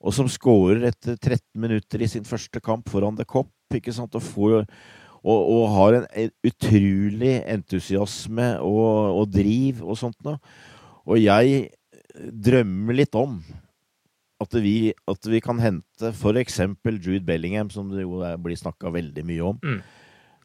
Og 0.02 0.16
som 0.18 0.26
scorer 0.26 0.88
etter 0.90 1.14
13 1.22 1.62
minutter 1.62 2.02
i 2.02 2.08
sin 2.10 2.24
første 2.26 2.58
kamp 2.60 2.90
foran 2.90 3.16
The 3.20 3.26
Cop. 3.30 3.52
Ikke 3.72 3.94
sant? 3.94 4.16
Og, 4.18 4.24
får, 4.26 4.66
og, 5.22 5.40
og 5.54 5.70
har 5.78 6.00
en, 6.00 6.08
en 6.24 6.32
utrolig 6.50 7.36
entusiasme 7.46 8.56
og, 8.66 9.22
og 9.22 9.30
driv 9.38 9.84
og 9.86 10.00
sånt 10.02 10.18
noe. 10.26 10.42
Og 11.08 11.22
jeg 11.22 11.70
drømmer 12.32 12.98
litt 12.98 13.16
om 13.18 13.40
at 14.42 14.56
vi, 14.58 14.92
at 15.10 15.28
vi 15.30 15.42
kan 15.44 15.60
hente 15.62 16.12
f.eks. 16.12 16.60
Jude 16.98 17.24
Bellingham, 17.26 17.70
som 17.70 17.92
det 17.92 18.06
jo 18.06 18.22
blir 18.42 18.58
snakka 18.58 18.94
veldig 18.94 19.26
mye 19.28 19.52
om. 19.52 19.60
Mm. 19.62 19.82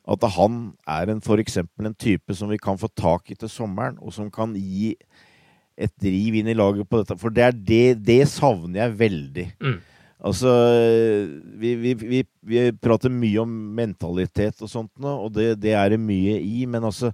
At 0.07 0.27
han 0.37 0.59
er 0.87 1.11
en, 1.11 1.23
for 1.25 1.41
eksempel 1.43 1.89
en 1.89 1.97
type 1.97 2.37
som 2.37 2.53
vi 2.53 2.61
kan 2.63 2.79
få 2.79 2.91
tak 2.95 3.33
i 3.33 3.39
til 3.39 3.51
sommeren, 3.51 3.99
og 3.99 4.15
som 4.15 4.31
kan 4.31 4.55
gi 4.55 4.95
et 5.77 5.93
driv 6.01 6.39
inn 6.39 6.49
i 6.49 6.57
laget 6.57 6.89
på 6.89 7.01
dette. 7.01 7.17
For 7.21 7.33
det, 7.33 7.45
er 7.45 7.57
det, 7.57 7.87
det 8.07 8.23
savner 8.33 8.85
jeg 8.85 8.99
veldig. 9.01 9.47
Mm. 9.65 9.79
Altså, 10.27 10.53
vi, 11.61 11.75
vi, 11.81 11.93
vi, 12.01 12.23
vi 12.49 12.61
prater 12.81 13.13
mye 13.13 13.43
om 13.43 13.51
mentalitet 13.77 14.63
og 14.65 14.71
sånt 14.73 14.93
nå, 15.03 15.13
og 15.27 15.35
det, 15.37 15.51
det 15.61 15.75
er 15.77 15.93
det 15.93 16.01
mye 16.01 16.39
i, 16.41 16.65
men 16.69 16.87
altså, 16.89 17.13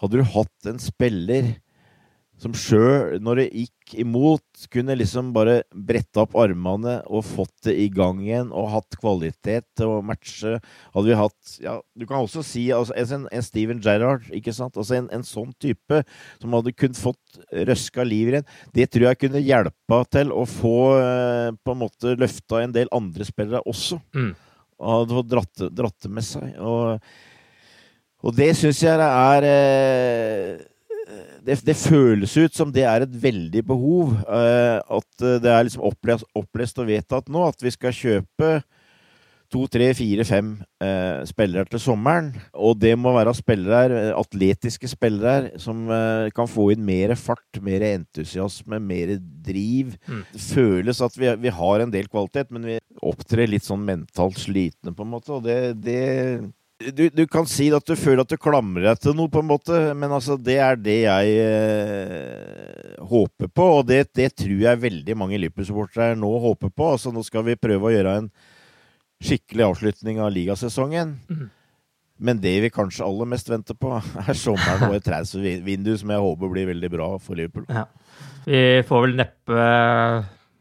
hadde 0.00 0.20
du 0.20 0.30
hatt 0.32 0.70
en 0.70 0.80
spiller 0.80 1.52
som 2.38 2.54
sjøl, 2.54 3.16
når 3.22 3.40
det 3.40 3.46
gikk 3.50 3.94
imot, 3.98 4.44
kunne 4.70 4.94
liksom 4.98 5.32
bare 5.34 5.62
bretta 5.72 6.22
opp 6.22 6.36
armene 6.38 6.98
og 7.10 7.26
fått 7.26 7.66
det 7.66 7.74
i 7.82 7.88
gang 7.90 8.20
igjen, 8.22 8.52
og 8.54 8.70
hatt 8.76 8.98
kvalitet 9.00 9.66
til 9.78 9.96
å 9.96 10.00
matche 10.06 10.58
Hadde 10.94 11.06
vi 11.08 11.16
hatt 11.18 11.54
Ja, 11.64 11.78
du 11.98 12.06
kan 12.06 12.22
også 12.22 12.44
si 12.46 12.68
altså, 12.74 12.94
en, 12.94 13.26
en 13.34 13.44
Steven 13.44 13.82
Gerrard, 13.82 14.28
ikke 14.34 14.54
sant? 14.54 14.78
Altså 14.78 15.00
en, 15.00 15.10
en 15.14 15.26
sånn 15.26 15.50
type 15.58 16.02
som 16.38 16.54
hadde 16.54 16.74
kun 16.78 16.94
fått 16.94 17.40
røska 17.68 18.06
liv 18.06 18.30
igjen. 18.30 18.48
Det 18.74 18.88
tror 18.92 19.08
jeg 19.08 19.22
kunne 19.24 19.42
hjelpa 19.42 20.02
til 20.12 20.30
å 20.34 20.44
få 20.48 20.78
eh, 21.00 21.50
på 21.58 21.74
en 21.74 21.82
måte 21.82 22.14
løfta 22.18 22.62
en 22.62 22.74
del 22.74 22.90
andre 22.94 23.26
spillere 23.26 23.64
også. 23.68 23.98
Mm. 24.14 24.32
Hadde 24.78 25.18
fått 25.18 25.30
dratt, 25.34 25.68
dratt 25.74 26.06
det 26.06 26.14
med 26.14 26.26
seg. 26.26 26.50
Og, 26.62 27.12
og 28.22 28.36
det 28.38 28.52
syns 28.58 28.82
jeg 28.84 29.00
det 29.00 29.08
er 29.10 29.48
eh, 29.48 30.66
det, 31.44 31.60
det 31.64 31.76
føles 31.78 32.34
ut 32.36 32.56
som 32.56 32.72
det 32.74 32.84
er 32.88 33.04
et 33.04 33.14
veldig 33.22 33.62
behov. 33.66 34.16
eh, 34.28 34.78
at 34.80 35.24
eh, 35.24 35.38
det 35.42 35.52
er 35.52 35.64
liksom 35.66 35.86
opplest, 35.88 36.28
opplest 36.36 36.82
og 36.82 36.90
vedtatt 36.90 37.30
nå 37.32 37.46
at 37.48 37.64
vi 37.64 37.72
skal 37.74 37.96
kjøpe 37.96 38.58
to, 39.48 39.62
tre, 39.72 39.86
fire, 39.96 40.26
fem 40.28 40.50
eh, 40.84 41.22
spillere 41.28 41.64
til 41.72 41.80
sommeren. 41.80 42.34
Og 42.52 42.76
det 42.82 42.92
må 43.00 43.14
være 43.16 43.32
spillere, 43.38 44.02
atletiske 44.12 44.90
spillere, 44.92 45.54
som 45.62 45.88
kan 46.36 46.50
få 46.50 46.68
inn 46.74 46.84
mer 46.84 47.14
fart, 47.16 47.62
mer 47.64 47.86
entusiasme, 47.94 48.76
mer 48.76 49.14
driv. 49.46 49.96
Mm. 50.04 50.20
Det 50.34 50.44
føles 50.50 51.00
at 51.06 51.16
vi, 51.16 51.32
vi 51.46 51.54
har 51.62 51.80
en 51.84 51.94
del 51.94 52.12
kvalitet, 52.12 52.52
men 52.52 52.68
vi 52.68 52.76
opptrer 53.00 53.48
litt 53.48 53.64
sånn 53.64 53.88
mentalt 53.88 54.36
slitne, 54.42 54.92
på 54.92 55.06
en 55.06 55.14
måte. 55.16 55.32
Og 55.38 55.48
det, 55.48 55.78
det 55.80 56.04
du, 56.78 57.08
du 57.10 57.24
kan 57.26 57.46
si 57.50 57.68
at 57.74 57.86
du 57.86 57.96
føler 57.98 58.22
at 58.22 58.30
du 58.30 58.38
klamrer 58.40 58.86
deg 58.86 59.00
til 59.02 59.16
noe, 59.18 59.30
på 59.32 59.42
en 59.42 59.48
måte, 59.50 59.78
men 59.98 60.12
altså, 60.14 60.36
det 60.38 60.58
er 60.62 60.78
det 60.78 60.98
jeg 61.02 61.32
eh, 61.42 62.94
håper 63.02 63.50
på. 63.50 63.66
Og 63.80 63.88
det, 63.88 64.04
det 64.16 64.30
tror 64.38 64.62
jeg 64.62 64.84
veldig 64.84 65.16
mange 65.18 65.40
Liverpool-supportere 65.42 66.18
nå 66.18 66.30
håper 66.44 66.70
på. 66.70 66.92
Altså, 66.94 67.12
nå 67.14 67.24
skal 67.26 67.46
vi 67.48 67.58
prøve 67.58 67.90
å 67.90 67.94
gjøre 67.94 68.16
en 68.22 68.30
skikkelig 69.18 69.66
avslutning 69.72 70.22
av 70.22 70.30
ligasesongen. 70.36 71.16
Mm. 71.26 71.48
Men 72.18 72.40
det 72.42 72.54
vi 72.62 72.70
kanskje 72.74 73.06
aller 73.06 73.30
mest 73.30 73.50
venter 73.50 73.78
på, 73.78 73.96
er 74.28 74.38
sommeren 74.38 74.90
og 74.90 74.98
et 74.98 75.06
transfervindu 75.06 75.94
som 75.98 76.14
jeg 76.14 76.26
håper 76.28 76.54
blir 76.54 76.70
veldig 76.70 76.94
bra 76.94 77.12
for 77.22 77.38
Liverpool. 77.38 77.66
Ja. 77.70 77.88
Vi 78.46 78.62
får 78.86 79.02
vel 79.04 79.18
neppe 79.18 79.64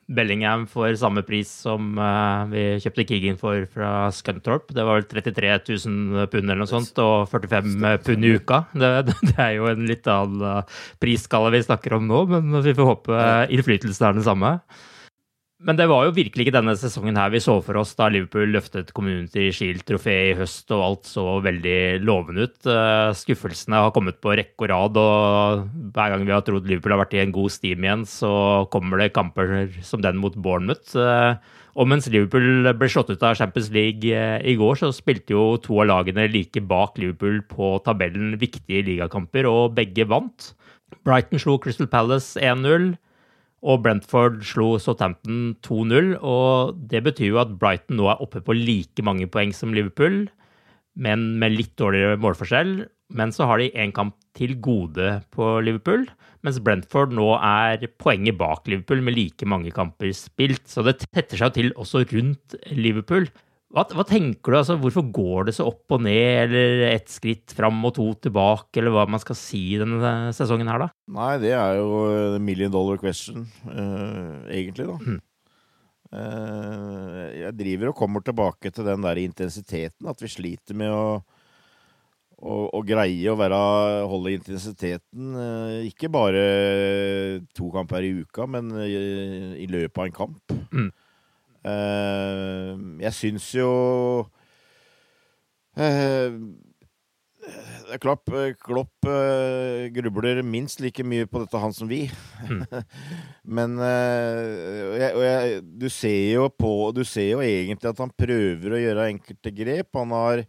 Bellingham 0.07 0.63
for 0.71 0.95
samme 0.95 1.21
pris 1.27 1.49
som 1.65 1.97
uh, 1.99 2.47
vi 2.47 2.63
kjøpte 2.79 3.03
Keegan 3.09 3.39
for 3.39 3.65
fra 3.73 4.07
Scunthorpe. 4.15 4.71
Det 4.75 4.85
var 4.87 5.01
vel 5.01 5.07
33 5.11 5.51
000 5.83 6.29
pund 6.31 6.45
eller 6.45 6.61
noe 6.63 6.71
sånt, 6.71 7.01
og 7.03 7.27
45 7.31 7.87
pund 8.05 8.27
i 8.27 8.35
uka. 8.39 8.61
Det, 8.71 8.91
det 9.29 9.35
er 9.35 9.57
jo 9.57 9.67
en 9.71 9.83
litt 9.89 10.07
annen 10.11 10.45
eh, 10.47 10.77
prisskala 11.03 11.51
vi 11.53 11.65
snakker 11.65 11.97
om 11.97 12.07
nå, 12.07 12.23
men 12.31 12.61
vi 12.63 12.75
får 12.77 12.91
håpe 12.93 13.25
innflytelsen 13.51 14.07
er 14.07 14.17
den 14.17 14.27
samme. 14.27 14.53
Men 15.57 15.73
det 15.73 15.87
var 15.89 16.05
jo 16.05 16.13
virkelig 16.13 16.43
ikke 16.45 16.53
denne 16.53 16.75
sesongen 16.77 17.17
her 17.17 17.31
vi 17.33 17.39
så 17.41 17.55
for 17.65 17.79
oss 17.81 17.95
da 17.97 18.11
Liverpool 18.13 18.51
løftet 18.53 18.91
Community 18.93 19.47
Shield-trofé 19.55 20.13
i 20.27 20.35
høst 20.37 20.69
og 20.75 20.83
alt 20.85 21.09
så 21.09 21.23
veldig 21.41 22.03
lovende 22.05 22.45
ut. 22.45 22.59
Eh, 22.69 23.09
skuffelsene 23.17 23.79
har 23.81 23.93
kommet 23.95 24.19
på 24.21 24.35
rekke 24.37 24.67
og 24.67 24.69
rad, 24.69 24.99
og 25.01 25.63
hver 25.95 26.13
gang 26.13 26.27
vi 26.27 26.35
har 26.35 26.43
trodd 26.45 26.69
Liverpool 26.69 26.93
har 26.93 27.01
vært 27.01 27.15
i 27.17 27.23
en 27.23 27.33
god 27.33 27.55
steam 27.55 27.87
igjen, 27.87 28.03
så 28.05 28.29
kommer 28.73 29.01
det 29.01 29.15
kamper 29.17 29.71
som 29.81 30.03
den 30.05 30.21
mot 30.21 30.37
Bournemouth. 30.37 30.93
Eh, 30.93 31.57
og 31.77 31.89
mens 31.89 32.05
Liverpool 32.13 32.69
ble 32.77 32.91
slått 32.93 33.09
ut 33.15 33.25
av 33.25 33.39
Champions 33.41 33.71
League 33.73 34.13
eh, 34.13 34.37
i 34.45 34.53
går, 34.61 34.77
så 34.77 34.91
spilte 34.93 35.33
jo 35.33 35.47
to 35.63 35.81
av 35.81 35.89
lagene 35.89 36.29
like 36.29 36.61
bak 36.69 37.01
Liverpool 37.01 37.41
på 37.49 37.73
tabellen 37.85 38.37
viktige 38.37 38.85
ligakamper, 38.93 39.49
og 39.49 39.73
begge 39.81 40.05
vant. 40.05 40.51
Brighton 41.01 41.41
slo 41.41 41.57
Crystal 41.57 41.89
Palace 41.89 42.37
1-0. 42.37 42.91
Og 43.65 43.81
Brentford 43.85 44.43
slo 44.45 44.75
Southampton 44.81 45.55
2-0. 45.65 46.13
Og 46.21 46.77
det 46.91 47.03
betyr 47.07 47.31
jo 47.31 47.41
at 47.41 47.55
Brighton 47.59 47.97
nå 48.01 48.11
er 48.11 48.21
oppe 48.23 48.43
på 48.43 48.55
like 48.57 49.05
mange 49.05 49.29
poeng 49.31 49.53
som 49.55 49.73
Liverpool, 49.75 50.25
men 50.97 51.33
med 51.41 51.55
litt 51.55 51.75
dårligere 51.79 52.19
målforskjell. 52.21 52.79
Men 53.17 53.31
så 53.31 53.47
har 53.47 53.61
de 53.61 53.71
én 53.71 53.93
kamp 53.95 54.17
til 54.37 54.57
gode 54.61 55.21
på 55.33 55.45
Liverpool, 55.63 56.03
mens 56.45 56.59
Brentford 56.61 57.13
nå 57.15 57.31
er 57.39 57.87
poenget 58.01 58.37
bak 58.37 58.67
Liverpool 58.69 59.01
med 59.05 59.15
like 59.15 59.47
mange 59.49 59.71
kamper 59.73 60.11
spilt. 60.13 60.65
Så 60.69 60.83
det 60.85 60.99
tetter 61.07 61.39
seg 61.39 61.55
til 61.55 61.71
også 61.79 62.03
rundt 62.11 62.57
Liverpool. 62.75 63.29
Hva, 63.67 63.83
hva, 63.91 64.03
tenker 64.07 64.53
du? 64.53 64.57
altså, 64.61 64.77
Hvorfor 64.79 65.03
går 65.11 65.49
det 65.49 65.57
så 65.57 65.65
opp 65.67 65.91
og 65.97 66.03
ned, 66.05 66.47
eller 66.47 66.85
ett 66.87 67.09
skritt 67.11 67.51
fram 67.55 67.81
og 67.87 67.97
to 67.97 68.05
tilbake, 68.23 68.79
eller 68.79 68.93
hva 68.95 69.07
man 69.11 69.19
skal 69.19 69.35
si 69.35 69.63
denne 69.79 70.11
sesongen 70.35 70.69
her, 70.71 70.85
da? 70.85 70.91
Nei, 71.17 71.33
det 71.43 71.51
er 71.57 71.79
jo 71.81 71.89
the 72.37 72.39
million 72.39 72.71
dollar 72.71 72.99
question, 73.01 73.43
uh, 73.67 74.47
egentlig, 74.47 74.87
da. 74.87 74.95
Mm. 75.03 75.23
Uh, 76.07 77.23
jeg 77.35 77.57
driver 77.59 77.91
og 77.91 77.97
kommer 77.99 78.23
tilbake 78.23 78.71
til 78.71 78.87
den 78.87 79.03
der 79.03 79.19
intensiteten, 79.19 80.07
at 80.07 80.23
vi 80.23 80.31
sliter 80.31 80.77
med 80.77 80.93
å 80.93 81.07
å, 82.37 82.83
greie 82.85 83.31
å 83.31 83.33
være, 83.33 83.57
holde 84.05 84.35
intensiteten, 84.37 85.31
uh, 85.33 85.79
ikke 85.89 86.07
bare 86.13 86.43
to 87.57 87.71
kamper 87.73 88.05
i 88.05 88.13
uka, 88.21 88.45
men 88.45 88.69
i 88.85 89.65
løpet 89.67 89.97
av 89.97 90.05
en 90.05 90.15
kamp. 90.15 90.57
Mm. 90.69 90.91
Eh, 91.65 92.71
jeg 93.01 93.13
syns 93.17 93.47
jo 93.55 93.69
eh, 95.77 96.29
eh, 96.29 97.97
Klopp 97.97 98.29
uh, 98.29 99.87
grubler 99.95 100.43
minst 100.45 100.81
like 100.83 101.03
mye 101.07 101.27
på 101.29 101.41
dette, 101.41 101.61
han 101.61 101.75
som 101.75 101.89
vi. 101.89 102.05
Mm. 102.47 102.63
Men 103.57 103.77
og 103.79 104.95
jeg, 104.99 105.11
og 105.15 105.23
jeg, 105.25 105.61
du 105.81 105.87
ser 105.91 106.23
jo 106.35 106.47
på 106.51 106.71
Du 106.95 107.03
ser 107.07 107.31
jo 107.31 107.43
egentlig 107.45 107.91
at 107.91 108.03
han 108.03 108.13
prøver 108.13 108.75
å 108.75 108.81
gjøre 108.81 109.09
enkelte 109.13 109.53
grep. 109.55 109.89
Han 109.95 110.15
har 110.15 110.43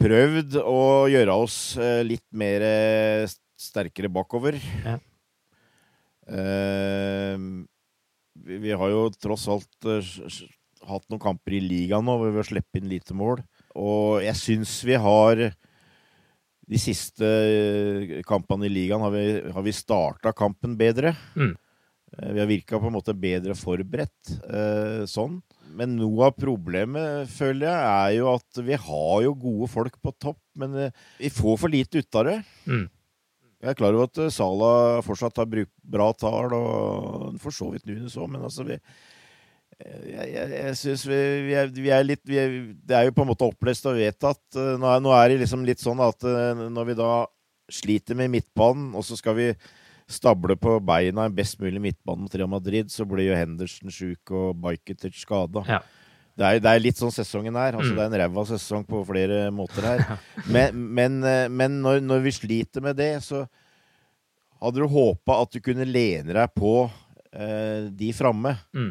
prøvd 0.00 0.56
å 0.64 0.82
gjøre 1.12 1.36
oss 1.36 1.60
litt 2.08 2.24
mer 2.32 2.64
sterkere 3.60 4.08
bakover. 4.08 4.56
Ja. 4.86 4.96
Uh, 6.30 7.66
vi, 8.46 8.72
har 8.72 8.92
jo 8.92 9.06
tross 9.20 9.46
alt 9.50 9.88
uh, 9.88 10.00
hatt 10.88 11.06
noen 11.10 11.22
kamper 11.22 11.56
i 11.58 11.62
ligaen 11.64 12.06
nå 12.06 12.16
hvor 12.18 12.32
vi 12.32 12.40
har 12.40 12.48
sluppet 12.48 12.80
inn 12.80 12.90
lite 12.90 13.16
mål. 13.16 13.42
Og 13.78 14.20
jeg 14.24 14.38
syns 14.38 14.80
vi 14.82 14.96
har 14.98 15.50
De 16.70 16.78
siste 16.78 17.26
uh, 17.26 18.20
kampene 18.26 18.68
i 18.68 18.72
ligaen 18.72 19.02
har 19.02 19.14
vi, 19.14 19.24
har 19.50 19.66
vi 19.66 19.74
starta 19.74 20.34
kampen 20.36 20.76
bedre. 20.78 21.14
Mm. 21.34 21.56
Uh, 22.14 22.30
vi 22.34 22.42
har 22.42 22.50
virka 22.50 22.78
på 22.78 22.90
en 22.90 22.96
måte 22.98 23.16
bedre 23.16 23.56
forberedt 23.58 24.36
sånn. 25.10 25.40
Men 25.70 25.92
noe 25.94 26.26
av 26.26 26.34
problemet, 26.34 27.28
føler 27.30 27.68
jeg, 27.68 27.90
er 27.90 28.14
jo 28.16 28.30
at 28.32 28.62
vi 28.66 28.74
har 28.74 29.20
jo 29.22 29.36
gode 29.38 29.68
folk 29.70 30.00
på 30.02 30.10
topp, 30.18 30.40
men 30.58 30.74
vi 31.20 31.30
får 31.30 31.60
for 31.62 31.70
lite 31.70 32.02
ut 32.02 32.18
av 32.18 32.26
det. 32.26 32.40
Mm. 32.66 32.88
Jeg 33.60 33.74
er 33.74 33.76
klar 33.76 33.96
over 33.96 34.08
at 34.08 34.20
eh, 34.22 34.32
Sala 34.32 34.72
fortsatt 35.04 35.40
har 35.40 35.48
brukt 35.48 35.72
bra 35.84 36.10
tall, 36.16 36.54
og 36.56 37.40
for 37.42 37.54
så 37.54 37.68
vidt 37.74 37.88
Nunes 37.88 38.16
òg, 38.16 38.30
men 38.32 38.46
altså 38.48 38.64
vi 38.64 38.76
eh, 38.76 40.06
jeg, 40.14 40.30
jeg, 40.32 40.46
jeg 40.54 40.78
syns 40.80 41.04
vi, 41.10 41.18
vi, 41.50 41.58
vi, 41.82 41.92
er, 41.92 42.06
litt 42.06 42.32
er, 42.32 42.56
Det 42.72 42.96
er 42.96 43.08
jo 43.08 43.16
på 43.16 43.26
en 43.26 43.30
måte 43.32 43.48
opplest 43.48 43.88
og 43.90 44.00
vedtatt. 44.00 44.42
Eh, 44.56 44.72
nå 44.80 44.88
er, 44.88 45.04
nå 45.04 45.12
er 45.16 45.28
det 45.28 45.42
liksom 45.44 45.68
litt 45.68 45.82
sånn 45.82 46.00
at 46.04 46.24
når 46.72 46.88
vi 46.88 46.98
da 47.02 47.12
sliter 47.70 48.18
med 48.18 48.32
midtbanen, 48.32 48.90
og 48.98 49.04
så 49.06 49.18
skal 49.18 49.36
vi 49.36 49.52
stable 50.10 50.56
på 50.58 50.78
beina 50.82 51.28
en 51.28 51.34
best 51.36 51.60
mulig 51.60 51.78
midtbane 51.84 52.24
mot 52.24 52.34
Real 52.34 52.50
Madrid, 52.50 52.88
så 52.90 53.04
blir 53.06 53.28
jo 53.28 53.36
Henderson 53.38 53.92
sjuk 53.94 54.32
og 54.34 54.56
Bajketic 54.64 55.20
skada. 55.20 55.62
Ja. 55.68 55.78
Det 56.40 56.48
er, 56.48 56.60
det 56.64 56.70
er, 56.70 56.80
litt 56.80 56.96
sånn 56.96 57.12
sesongen 57.12 57.56
er. 57.60 57.76
Altså, 57.76 57.92
mm. 57.92 57.98
Det 57.98 58.04
er 58.04 58.08
en 58.08 58.18
ræva 58.22 58.44
sesong 58.48 58.84
på 58.88 59.02
flere 59.04 59.40
måter 59.52 59.84
her. 59.84 60.04
Men, 60.54 60.78
men, 60.96 61.18
eh, 61.26 61.46
men 61.52 61.76
når, 61.84 62.00
når, 62.00 62.22
vi 62.24 62.32
sliter 62.32 62.82
med 62.82 62.96
det, 62.96 63.12
så 63.26 63.42
hadde 64.60 64.80
du 64.80 64.88
håpa 64.88 65.36
at 65.42 65.52
du 65.52 65.60
kunne 65.64 65.84
lene 65.84 66.32
deg 66.32 66.54
på 66.56 66.72
eh, 66.88 67.90
de 67.92 68.08
framme. 68.16 68.54
Mm. 68.72 68.88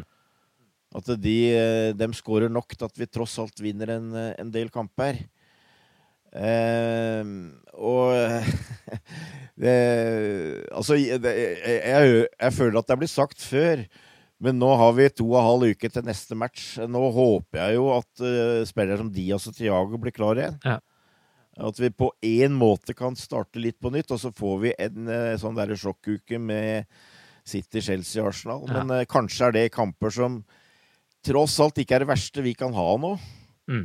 At 1.00 1.10
de, 1.22 1.34
eh, 1.54 1.90
dem 1.98 2.14
skårer 2.14 2.50
nok 2.50 2.76
til 2.76 2.86
at 2.86 3.02
vi 3.02 3.10
tross 3.10 3.34
alt 3.42 3.62
vinner 3.62 3.96
en, 3.96 4.08
eh, 4.14 4.32
en 4.38 4.54
del 4.54 4.70
kamper. 4.70 5.18
Eh, 6.30 7.34
og 7.74 8.14
det, 9.62 9.74
Altså, 10.70 10.94
det, 10.94 11.34
jeg, 11.34 11.82
jeg, 11.82 12.24
jeg, 12.30 12.54
føler 12.54 12.78
at 12.78 12.86
det 12.86 12.94
er 12.94 13.02
blitt 13.02 13.14
sagt 13.14 13.42
før. 13.42 13.84
Men 14.40 14.56
nå 14.56 14.70
har 14.80 14.94
vi 14.96 15.08
to 15.12 15.26
og 15.28 15.36
en 15.36 15.44
halv 15.44 15.74
uke 15.74 15.90
til 15.92 16.06
neste 16.06 16.36
match. 16.38 16.78
Nå 16.88 17.02
håper 17.12 17.60
jeg 17.60 17.76
jo 17.76 17.90
at 17.92 18.22
uh, 18.24 18.62
spillere 18.68 18.96
som 19.02 19.10
Diaz 19.12 19.44
og 19.50 19.56
Tiago 19.56 20.00
blir 20.00 20.16
klare 20.16 20.46
igjen. 20.46 20.56
Ja. 20.64 20.78
At 21.68 21.80
vi 21.82 21.90
på 21.92 22.08
én 22.24 22.54
måte 22.56 22.94
kan 22.96 23.18
starte 23.20 23.60
litt 23.60 23.76
på 23.82 23.92
nytt, 23.92 24.14
og 24.14 24.22
så 24.22 24.30
får 24.32 24.56
vi 24.62 24.72
en 24.80 25.12
uh, 25.12 25.36
sånn 25.40 25.58
der 25.58 25.74
sjokkuke 25.76 26.40
med 26.40 26.88
City, 27.44 27.84
Chelsea, 27.84 28.24
Arsenal. 28.24 28.64
Ja. 28.64 28.80
Men 28.80 29.02
uh, 29.02 29.04
kanskje 29.10 29.50
er 29.50 29.58
det 29.58 29.66
kamper 29.76 30.16
som 30.16 30.40
tross 31.26 31.58
alt 31.60 31.82
ikke 31.82 31.98
er 31.98 32.06
det 32.06 32.12
verste 32.14 32.46
vi 32.46 32.56
kan 32.56 32.72
ha 32.72 32.88
nå. 32.96 33.12
Mm. 33.68 33.84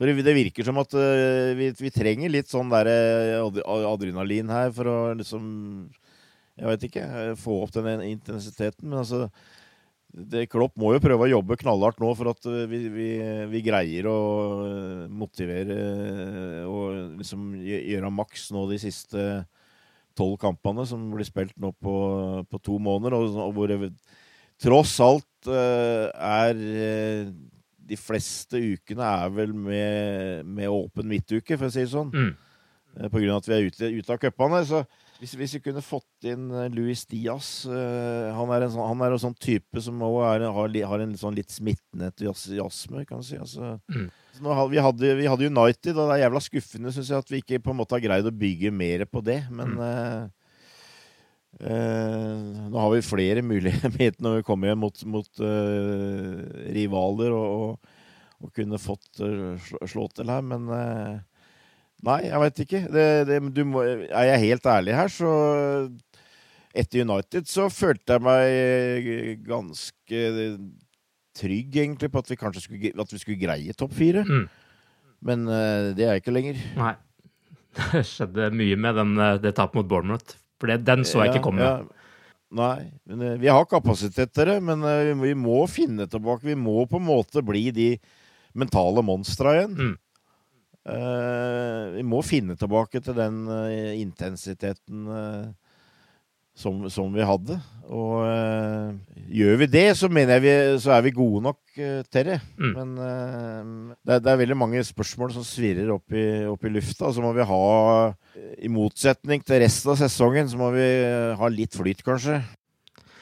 For 0.00 0.08
det 0.08 0.32
virker 0.32 0.64
som 0.64 0.80
at 0.80 0.94
vi, 0.96 1.66
vi, 1.76 1.90
trenger 1.92 2.32
litt 2.32 2.48
sånn 2.48 2.70
der 2.72 2.88
adrenalin 3.44 4.48
her 4.48 4.70
for 4.72 4.88
å 4.88 4.94
liksom 5.12 5.42
Jeg 6.56 6.70
vet 6.70 6.86
ikke, 6.88 7.02
få 7.36 7.58
opp 7.66 7.74
den 7.74 8.06
intensiteten. 8.06 8.88
Men 8.88 9.02
altså 9.02 9.26
det, 10.10 10.48
Klopp 10.50 10.74
må 10.80 10.92
jo 10.94 11.02
prøve 11.02 11.26
å 11.26 11.30
jobbe 11.30 11.58
knallhardt 11.60 12.00
nå 12.02 12.10
for 12.18 12.32
at 12.32 12.48
eh, 12.50 12.66
vi, 12.70 12.80
vi, 12.90 13.08
vi 13.52 13.62
greier 13.62 14.08
å 14.10 14.18
eh, 14.64 15.04
motivere 15.06 15.76
eh, 15.76 16.64
og 16.66 17.20
liksom 17.20 17.52
gjøre 17.62 18.10
maks 18.14 18.48
nå 18.54 18.66
de 18.70 18.80
siste 18.82 19.28
tolv 20.18 20.34
kampene 20.42 20.84
som 20.88 21.04
blir 21.12 21.28
spilt 21.28 21.54
nå 21.62 21.70
på, 21.78 21.94
på 22.50 22.62
to 22.66 22.80
måneder, 22.82 23.14
og, 23.16 23.38
og 23.46 23.54
hvor 23.56 23.70
det 23.70 23.92
tross 24.60 24.98
alt 25.00 25.48
er 25.48 26.58
De 27.88 27.96
fleste 27.96 28.58
ukene 28.60 29.06
er 29.06 29.30
vel 29.32 29.54
med, 29.56 30.42
med 30.44 30.68
åpen 30.68 31.08
midtuke, 31.08 31.56
for 31.56 31.70
å 31.70 31.72
si 31.72 31.86
det 31.86 31.94
sånn. 31.94 32.10
Mm. 32.12 32.34
På 33.08 33.22
grunn 33.22 33.32
av 33.32 33.40
at 33.40 33.48
vi 33.48 33.56
er 33.56 33.70
ute, 33.70 33.88
ute 33.88 34.12
av 34.12 34.20
cupene. 34.20 34.60
Så 34.68 34.82
hvis, 35.20 35.34
hvis, 35.36 35.54
vi 35.58 35.60
kunne 35.66 35.82
fått 35.84 36.26
inn 36.30 36.48
Louis 36.72 36.90
Luis 36.90 37.02
Diaz 37.08 37.48
uh, 37.68 38.32
han, 38.32 38.52
er 38.54 38.64
en 38.64 38.72
sånn, 38.72 38.86
han 38.88 39.04
er 39.04 39.14
en 39.14 39.20
sånn 39.20 39.36
type 39.36 39.82
som 39.84 40.00
er, 40.06 40.46
har, 40.48 40.76
har, 40.88 41.04
en 41.04 41.12
sånn 41.20 41.36
litt 41.36 41.52
smittende 41.52 42.08
entusiasme, 42.08 43.04
kan 43.08 43.20
du 43.20 43.28
si. 43.28 43.36
Altså, 43.40 43.74
mm. 43.92 44.08
vi, 44.40 44.80
hadde, 44.80 45.14
vi, 45.20 45.28
hadde, 45.28 45.50
United, 45.52 45.94
og 45.94 46.08
det 46.08 46.16
er 46.16 46.24
jævla 46.24 46.44
skuffende 46.44 46.94
synes 46.96 47.12
jeg, 47.12 47.24
at 47.24 47.32
vi 47.32 47.42
ikke 47.44 47.62
på 47.66 47.74
en 47.74 47.80
måte 47.82 47.96
har 47.96 48.04
greid 48.04 48.28
å 48.30 48.34
bygge 48.42 48.72
mer 48.72 49.04
på 49.12 49.22
det. 49.26 49.42
Men 49.52 49.76
mm. 49.76 49.84
uh, 49.84 50.22
uh, 51.68 52.66
nå 52.72 52.84
har 52.86 52.92
vi 52.96 53.04
flere 53.04 53.44
muligheter 53.44 54.16
når 54.24 54.40
vi 54.40 54.46
kommer 54.48 54.72
hjem 54.72 54.84
mot, 54.88 55.08
mot 55.18 55.44
rivaler 56.80 57.36
og, 57.36 57.48
og, 57.60 57.98
og, 58.40 58.54
kunne 58.56 58.80
fått 58.80 59.20
slå, 59.20 59.84
slå 59.84 60.08
til 60.16 60.32
her, 60.32 60.48
men 60.48 60.70
Nei, 62.06 62.20
jeg 62.28 62.40
veit 62.40 62.62
ikke. 62.64 62.80
Det, 62.88 63.06
det, 63.28 63.64
må, 63.68 63.82
er 63.84 64.28
jeg 64.30 64.44
helt 64.46 64.68
ærlig 64.72 64.94
her, 64.96 65.10
så 65.12 65.32
etter 66.70 67.02
United 67.02 67.48
så 67.50 67.66
følte 67.72 68.16
jeg 68.16 68.24
meg 68.24 69.42
ganske 69.44 70.22
trygg, 71.36 71.76
egentlig, 71.76 72.10
på 72.10 72.22
at 72.22 72.30
vi 72.30 72.38
kanskje 72.38 72.64
skulle, 72.64 72.92
at 72.94 73.14
vi 73.14 73.20
skulle 73.20 73.40
greie 73.40 73.76
topp 73.76 73.94
fire. 73.96 74.24
Mm. 74.26 74.44
Men 75.28 75.46
uh, 75.48 75.92
det 75.96 76.06
er 76.06 76.14
jeg 76.14 76.24
ikke 76.24 76.36
lenger. 76.36 76.60
Nei. 76.80 76.96
Det 77.92 78.02
skjedde 78.08 78.48
mye 78.58 78.74
med 78.82 78.96
den, 78.98 79.10
eh, 79.22 79.36
det 79.38 79.52
tapet 79.54 79.76
mot 79.78 79.86
Bournemouth. 79.86 80.32
For 80.58 80.66
det, 80.66 80.80
den 80.82 81.04
så 81.06 81.20
jeg 81.22 81.36
ikke 81.36 81.44
komme. 81.44 81.62
Ja. 81.62 82.08
Nei, 82.58 82.88
men, 83.06 83.22
uh, 83.22 83.36
vi 83.38 83.46
har 83.46 83.68
kapasitet 83.70 84.32
til 84.34 84.50
det, 84.50 84.56
men 84.66 84.82
uh, 84.82 85.12
vi 85.20 85.36
må 85.38 85.60
finne 85.70 86.08
tilbake. 86.10 86.48
Vi 86.48 86.56
må 86.58 86.82
på 86.90 86.98
en 86.98 87.06
måte 87.06 87.44
bli 87.46 87.68
de 87.74 87.92
mentale 88.58 89.04
monstra 89.06 89.54
igjen. 89.54 89.76
Mm. 89.76 89.94
Uh, 90.80 91.92
vi 91.92 92.04
må 92.08 92.22
finne 92.24 92.56
tilbake 92.56 93.02
til 93.04 93.12
den 93.12 93.42
uh, 93.50 93.92
intensiteten 94.00 95.10
uh, 95.12 95.50
som, 96.56 96.86
som 96.92 97.12
vi 97.12 97.24
hadde. 97.24 97.58
Og 97.90 98.22
gjør 99.32 99.56
vi 99.62 99.68
det, 99.70 99.84
så 99.96 100.10
mener 100.12 100.36
jeg 100.36 100.42
vi, 100.44 100.52
så 100.82 100.92
er 100.94 101.04
vi 101.06 101.12
gode 101.14 101.40
nok 101.46 101.58
til 102.12 102.26
det. 102.28 102.36
Mm. 102.58 102.74
Men 102.74 102.90
det, 103.00 104.12
er, 104.12 104.20
det, 104.20 104.28
er, 104.28 104.40
veldig 104.42 104.58
mange 104.58 104.82
spørsmål 104.84 105.32
som 105.34 105.46
svirrer 105.46 105.88
opp 105.94 106.12
i, 106.12 106.26
opp 106.50 106.66
i 106.68 106.72
lufta. 106.74 107.08
Så 107.14 107.24
må 107.24 107.32
vi 107.34 107.46
ha, 107.48 107.62
i 108.60 108.68
motsetning 108.70 109.42
til 109.46 109.62
resten 109.64 109.94
av 109.94 110.02
sesongen, 110.02 110.50
så 110.52 110.60
må 110.60 110.68
vi 110.76 110.86
ha 111.40 111.50
litt 111.54 111.78
flyt, 111.80 112.04
kanskje. 112.04 112.42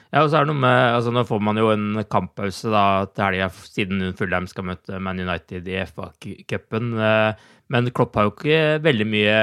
Ja, 0.09 0.23
og 0.23 0.31
så 0.31 0.39
er 0.39 0.47
det 0.47 0.53
noe 0.55 0.63
med, 0.63 0.79
altså 0.97 1.13
Nå 1.13 1.25
får 1.29 1.41
man 1.45 1.59
jo 1.61 1.69
en 1.75 2.03
kamppause 2.09 2.71
da, 2.73 2.85
til 3.13 3.27
helga 3.27 3.49
siden 3.53 4.15
Fulham 4.17 4.47
skal 4.49 4.71
møte 4.71 5.01
Man 5.05 5.21
United 5.21 5.69
i 5.69 5.83
FA-cupen. 5.85 6.95
Men 7.69 7.91
Klopp 7.93 8.17
har 8.17 8.29
jo 8.29 8.33
ikke 8.33 8.63
veldig 8.87 9.09
mye 9.09 9.37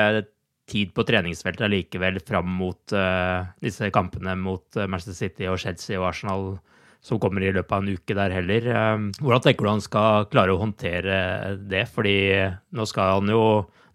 tid 0.69 0.93
på 0.95 1.05
treningsfeltet 1.05 1.69
likevel 1.71 2.19
fram 2.25 2.49
mot 2.59 2.95
uh, 2.97 3.45
disse 3.61 3.91
kampene 3.93 4.33
mot 4.39 4.65
uh, 4.79 4.87
Manchester 4.89 5.17
City 5.17 5.49
og 5.49 5.59
Chelsea 5.61 5.99
og 5.99 6.09
Arsenal 6.09 6.55
som 7.05 7.21
kommer 7.21 7.45
i 7.45 7.53
løpet 7.53 7.75
av 7.75 7.83
en 7.83 7.95
uke 7.95 8.17
der 8.17 8.33
heller. 8.33 8.67
Uh, 8.67 9.07
hvordan 9.21 9.45
tenker 9.45 9.67
du 9.67 9.71
han 9.75 9.85
skal 9.85 10.27
klare 10.31 10.55
å 10.55 10.61
håndtere 10.61 11.55
det? 11.61 11.85
Fordi 11.93 12.17
nå 12.75 12.87
skal 12.89 13.19
han 13.19 13.33
jo 13.33 13.41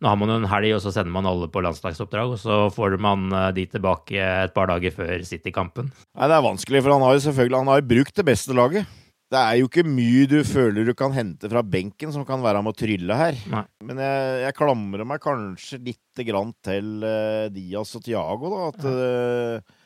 nå 0.01 0.09
har 0.09 0.17
man 0.17 0.31
jo 0.33 0.39
en 0.41 0.49
helg, 0.49 0.71
og 0.73 0.79
så 0.81 0.95
sender 0.95 1.13
man 1.13 1.27
alle 1.29 1.51
på 1.53 1.61
landslagsoppdrag. 1.61 2.31
Og 2.33 2.39
så 2.41 2.63
får 2.73 2.97
man 3.05 3.27
de 3.53 3.67
tilbake 3.69 4.17
et 4.17 4.55
par 4.57 4.71
dager 4.71 4.95
før 4.97 5.27
City-kampen. 5.29 5.91
Nei, 6.17 6.31
Det 6.31 6.39
er 6.39 6.47
vanskelig, 6.47 6.81
for 6.81 6.95
han 6.95 7.05
har 7.05 7.19
jo 7.19 7.27
selvfølgelig 7.27 7.61
han 7.61 7.73
har 7.75 7.85
brukt 7.91 8.17
det 8.17 8.25
beste 8.31 8.57
laget. 8.57 8.89
Det 9.31 9.39
er 9.39 9.61
jo 9.61 9.69
ikke 9.69 9.85
mye 9.87 10.25
du 10.27 10.41
føler 10.43 10.89
du 10.89 10.91
kan 10.99 11.13
hente 11.15 11.47
fra 11.51 11.63
benken 11.63 12.11
som 12.11 12.25
kan 12.27 12.41
være 12.43 12.65
med 12.67 12.75
å 12.75 12.79
trylle 12.81 13.19
her. 13.19 13.37
Nei. 13.53 13.63
Men 13.87 14.01
jeg, 14.03 14.41
jeg, 14.43 14.57
klamrer 14.59 15.07
meg 15.07 15.23
kanskje 15.23 15.79
litt 15.87 16.23
grann 16.27 16.51
til 16.67 17.05
uh, 17.05 17.47
Diaz 17.55 17.95
og 17.95 18.03
Tiago, 18.03 18.51
da. 18.51 18.65
At 18.73 18.89
uh, 18.91 19.79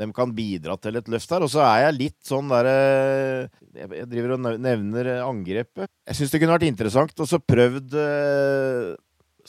de 0.00 0.08
kan 0.16 0.32
bidra 0.34 0.76
til 0.80 0.96
et 0.98 1.10
løft 1.12 1.34
her. 1.34 1.44
Og 1.44 1.52
så 1.52 1.62
er 1.66 1.84
jeg 1.86 1.98
litt 1.98 2.18
sånn 2.26 2.50
derre 2.52 2.74
uh, 3.44 3.60
jeg, 3.76 4.08
driver 4.10 4.34
og 4.36 4.48
nevner 4.64 5.12
angrepet. 5.26 5.90
Jeg 6.08 6.18
syns 6.18 6.34
det 6.34 6.42
kunne 6.42 6.56
vært 6.56 6.68
interessant 6.70 7.22
og 7.22 7.30
så 7.30 7.40
prøvd 7.42 7.96
uh, 7.96 8.94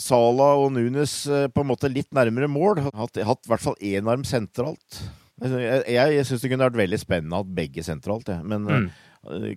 Sala 0.02 0.54
og 0.62 0.72
Nunes 0.76 1.14
på 1.28 1.64
en 1.64 1.70
måte 1.70 1.92
litt 1.92 2.10
nærmere 2.16 2.48
mål. 2.52 2.84
Hatt, 2.96 3.20
hatt 3.28 3.48
i 3.48 3.52
hvert 3.52 3.64
fall 3.64 3.80
én 3.84 4.08
arm 4.10 4.24
sentralt. 4.28 5.02
Jeg, 5.42 5.82
jeg, 5.90 6.16
jeg 6.16 6.28
syns 6.30 6.44
det 6.44 6.52
kunne 6.52 6.68
vært 6.70 6.80
veldig 6.80 7.00
spennende 7.02 7.38
å 7.38 7.42
ha 7.42 7.56
begge 7.60 7.84
sentralt, 7.86 8.30
jeg. 8.30 8.46
Men 8.48 8.68
mm. 8.68 8.90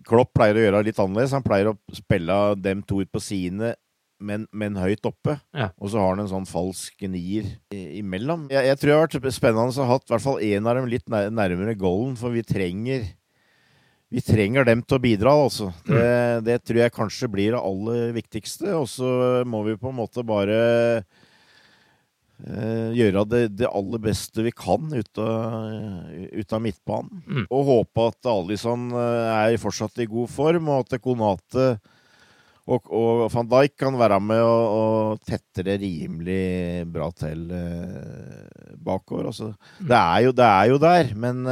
Klopp 0.04 0.34
pleier 0.36 0.58
å 0.58 0.64
gjøre 0.66 0.82
litt 0.84 0.98
annerledes. 1.00 1.32
Han 1.36 1.44
pleier 1.44 1.70
å 1.70 1.76
spille 1.96 2.36
dem 2.60 2.82
to 2.84 3.00
ut 3.00 3.12
på 3.12 3.22
sine, 3.22 3.72
men, 4.20 4.46
men 4.54 4.78
høyt 4.78 5.04
oppe. 5.08 5.36
Ja. 5.56 5.70
Og 5.78 5.92
så 5.92 6.00
har 6.00 6.14
han 6.14 6.24
en 6.24 6.30
sånn 6.30 6.48
falsk 6.48 7.04
nier 7.10 7.48
imellom. 7.74 8.46
Jeg, 8.52 8.70
jeg 8.70 8.80
tror 8.80 8.92
det 8.92 8.96
har 8.96 9.26
vært 9.26 9.36
spennende 9.36 9.74
å 9.74 9.84
ha 9.88 9.96
hatt 9.96 10.06
i 10.08 10.14
hvert 10.14 10.26
fall 10.26 10.40
én 10.44 10.70
av 10.70 10.78
dem 10.78 10.88
litt 10.90 11.06
nærmere 11.10 11.76
goalen, 11.78 12.16
for 12.20 12.34
vi 12.34 12.44
trenger 12.46 13.06
vi 14.14 14.22
trenger 14.22 14.66
dem 14.68 14.82
til 14.86 14.94
å 14.94 15.02
bidra, 15.02 15.32
altså. 15.34 15.72
Det, 15.88 15.98
mm. 15.98 16.42
det 16.46 16.60
tror 16.62 16.78
jeg 16.84 16.94
kanskje 16.94 17.28
blir 17.32 17.54
det 17.56 17.62
aller 17.66 18.12
viktigste. 18.14 18.68
Og 18.78 18.86
så 18.86 19.08
må 19.48 19.64
vi 19.66 19.78
på 19.80 19.90
en 19.90 20.02
måte 20.04 20.26
bare 20.26 20.58
Uh, 22.44 22.90
gjøre 22.92 23.22
det, 23.30 23.40
det, 23.60 23.68
aller 23.70 24.00
beste 24.02 24.42
vi 24.42 24.50
kan 24.52 24.90
ut 24.90 25.20
av, 25.22 25.68
ut 26.34 26.52
av 26.52 26.60
midtbanen. 26.60 27.22
Mm. 27.24 27.44
Og 27.46 27.68
håpe 27.68 28.06
at 28.10 28.28
Alison 28.28 28.88
uh, 28.90 29.46
er 29.46 29.54
fortsatt 29.62 30.02
i 30.02 30.08
god 30.10 30.32
form, 30.34 30.66
og 30.68 30.82
at 30.82 30.98
Konate 31.00 31.68
og, 32.64 32.86
og, 32.88 33.24
van 33.32 33.48
Dijk 33.50 33.74
kan 33.76 33.98
være 34.00 34.18
med 34.24 34.40
og, 34.40 34.62
og 34.78 35.24
tette 35.28 35.64
det 35.66 35.76
rimelig 35.82 36.86
bra 36.88 37.10
til 37.12 37.42
eh, 37.52 38.72
bakover. 38.80 39.28
Altså, 39.28 39.50
mm. 39.52 39.88
det, 39.90 39.98
er 39.98 40.20
jo, 40.24 40.32
det, 40.32 40.46
er 40.48 40.70
jo, 40.72 40.78
der, 40.80 41.10
men 41.14 41.44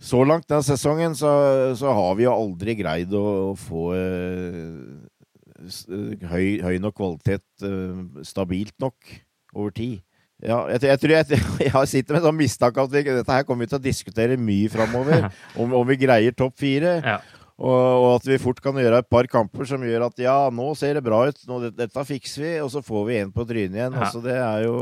så 0.00 0.20
langt 0.24 0.48
denne 0.48 0.64
sesongen 0.64 1.16
så, 1.16 1.32
så, 1.76 1.92
har 1.96 2.14
vi 2.18 2.28
jo 2.28 2.36
aldri 2.36 2.76
greid 2.78 3.16
å, 3.16 3.24
å 3.50 3.56
få 3.56 3.88
høy, 6.30 6.60
høy, 6.64 6.76
nok 6.80 6.96
kvalitet, 6.96 7.44
uh, 7.64 8.22
stabilt 8.26 8.76
nok 8.80 8.96
over 9.54 9.74
tid. 9.76 9.98
Ja, 10.40 10.62
jeg, 10.72 10.86
jeg, 10.88 11.00
tror 11.02 11.12
jeg, 11.12 11.40
jeg 11.66 11.90
sitter 11.90 12.16
med 12.16 12.24
sånn 12.24 12.38
mistanke 12.38 12.84
at 12.84 12.94
vi, 12.94 13.02
dette 13.04 13.34
her 13.34 13.44
kommer 13.44 13.66
vi 13.66 13.72
til 13.74 13.80
å 13.80 13.84
diskutere 13.84 14.40
mye 14.40 14.70
framover. 14.72 15.28
om, 15.60 15.74
om, 15.76 15.84
vi 15.88 15.98
greier 16.00 16.36
topp 16.36 16.56
fire. 16.62 16.96
Ja. 17.04 17.18
Og, 17.60 17.76
og, 17.76 18.10
at 18.16 18.26
vi 18.30 18.40
fort 18.40 18.60
kan 18.64 18.78
gjøre 18.80 19.02
et 19.02 19.10
par 19.12 19.26
kamper 19.28 19.68
som 19.68 19.82
gjør 19.84 20.06
at 20.06 20.20
ja, 20.22 20.36
nå 20.54 20.72
ser 20.78 20.96
det 20.96 21.04
bra 21.04 21.26
ut, 21.28 21.40
nå, 21.48 21.62
dette 21.76 22.04
fikser 22.08 22.46
vi, 22.46 22.52
og 22.64 22.70
så 22.72 22.80
får 22.84 23.02
vi 23.08 23.18
en 23.20 23.32
på 23.34 23.44
trynet 23.48 23.76
igjen. 23.76 23.96
Ja. 23.96 24.06
Altså, 24.06 24.22
det 24.24 24.36
er 24.40 24.64
jo 24.64 24.76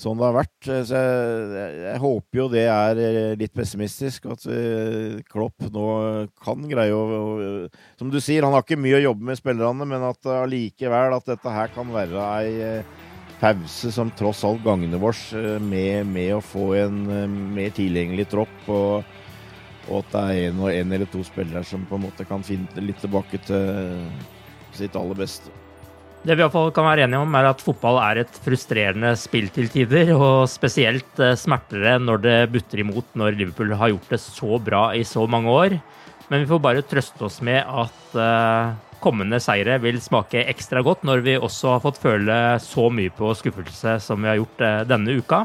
sånn 0.00 0.18
det 0.18 0.26
har 0.26 0.36
vært. 0.38 0.68
Så 0.88 0.96
jeg, 0.96 1.74
jeg, 1.84 2.00
håper 2.02 2.40
jo 2.40 2.46
det 2.50 2.64
er 2.72 3.00
eh, 3.04 3.34
litt 3.38 3.54
pessimistisk, 3.54 4.30
at 4.32 4.46
vi, 4.48 4.60
Klopp 5.30 5.66
nå 5.74 5.88
kan 6.44 6.64
greie 6.70 6.94
å, 6.96 7.02
å 7.04 7.98
Som 8.00 8.12
du 8.12 8.18
sier, 8.18 8.46
han 8.46 8.56
har 8.56 8.64
ikke 8.64 8.80
mye 8.80 8.98
å 8.98 9.06
jobbe 9.10 9.28
med 9.30 9.40
spillerne, 9.40 9.88
men 9.88 10.06
at 10.08 10.30
allikevel 10.40 11.18
at 11.18 11.34
dette 11.34 11.58
her 11.58 11.74
kan 11.76 11.92
være 11.94 12.30
ei 12.38 12.54
eh, 12.64 12.94
pause 13.42 13.90
som 13.92 14.08
tross 14.16 14.40
alt 14.46 14.64
gagner 14.64 15.02
oss 15.04 15.28
eh, 15.36 15.60
med, 15.60 16.08
med, 16.08 16.32
å 16.38 16.40
få 16.44 16.72
en 16.80 17.04
mer 17.54 17.76
tilgjengelig 17.76 18.30
tropp. 18.32 18.56
og 18.72 19.20
og 19.88 20.00
at 20.02 20.14
det 20.14 20.22
er 20.22 20.48
en, 20.50 20.62
en 20.70 20.96
eller 20.96 21.10
to 21.12 21.24
spillere 21.26 21.64
som 21.66 21.84
på 21.88 21.98
en 21.98 22.06
måte 22.06 22.26
kan 22.28 22.44
finne 22.46 22.84
litt 22.84 23.02
tilbake 23.02 23.40
til 23.46 24.00
sitt 24.74 24.96
aller 24.98 25.18
beste. 25.18 25.52
Det 26.24 26.32
vi 26.32 26.40
i 26.40 26.44
hvert 26.46 26.54
fall 26.54 26.70
kan 26.72 26.86
være 26.86 27.04
enige 27.04 27.20
om, 27.20 27.34
er 27.36 27.50
at 27.50 27.60
fotball 27.60 27.98
er 28.00 28.22
et 28.22 28.36
frustrerende 28.46 29.10
spill 29.20 29.50
til 29.52 29.68
tider. 29.68 30.14
Og 30.16 30.46
spesielt 30.48 31.20
eh, 31.20 31.36
smerter 31.36 31.84
det 31.84 31.98
når 32.00 32.22
det 32.24 32.38
butter 32.54 32.80
imot 32.80 33.10
når 33.20 33.36
Liverpool 33.36 33.74
har 33.76 33.92
gjort 33.92 34.14
det 34.14 34.20
så 34.24 34.56
bra 34.56 34.86
i 34.96 35.02
så 35.04 35.26
mange 35.28 35.52
år. 35.52 35.76
Men 36.30 36.40
vi 36.40 36.48
får 36.48 36.62
bare 36.64 36.86
trøste 36.88 37.26
oss 37.26 37.42
med 37.44 37.60
at 37.60 38.16
uh, 38.16 38.72
kommende 39.04 39.36
seire 39.44 39.76
vil 39.82 39.98
smake 40.00 40.46
ekstra 40.48 40.80
godt 40.80 41.04
når 41.04 41.20
vi 41.26 41.34
også 41.36 41.74
har 41.74 41.82
fått 41.84 42.00
føle 42.00 42.38
så 42.64 42.86
mye 42.88 43.12
på 43.12 43.34
skuffelse 43.36 43.98
som 44.00 44.24
vi 44.24 44.30
har 44.32 44.40
gjort 44.40 44.64
uh, 44.64 44.80
denne 44.88 45.18
uka. 45.20 45.42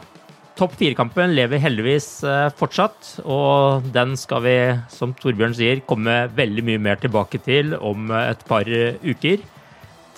Topp 0.59 0.73
fire-kampen 0.75 1.31
lever 1.37 1.61
heldigvis 1.63 2.07
uh, 2.27 2.49
fortsatt, 2.59 3.13
og 3.23 3.85
den 3.95 4.17
skal 4.19 4.43
vi, 4.43 4.55
som 4.91 5.13
Torbjørn 5.15 5.55
sier, 5.55 5.79
komme 5.87 6.25
veldig 6.35 6.65
mye 6.67 6.81
mer 6.89 6.99
tilbake 6.99 7.39
til 7.45 7.77
om 7.79 8.11
et 8.19 8.43
par 8.49 8.67
uker. 8.67 9.47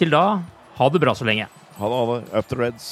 Til 0.02 0.18
da, 0.18 0.26
ha 0.80 0.90
det 0.90 1.04
bra 1.06 1.14
så 1.14 1.30
lenge. 1.30 1.46
Ha 1.78 1.94
det, 1.94 2.02
ha 2.02 2.18
det. 2.18 2.20
Up 2.34 2.50
the 2.50 2.58
Reds. 2.58 2.92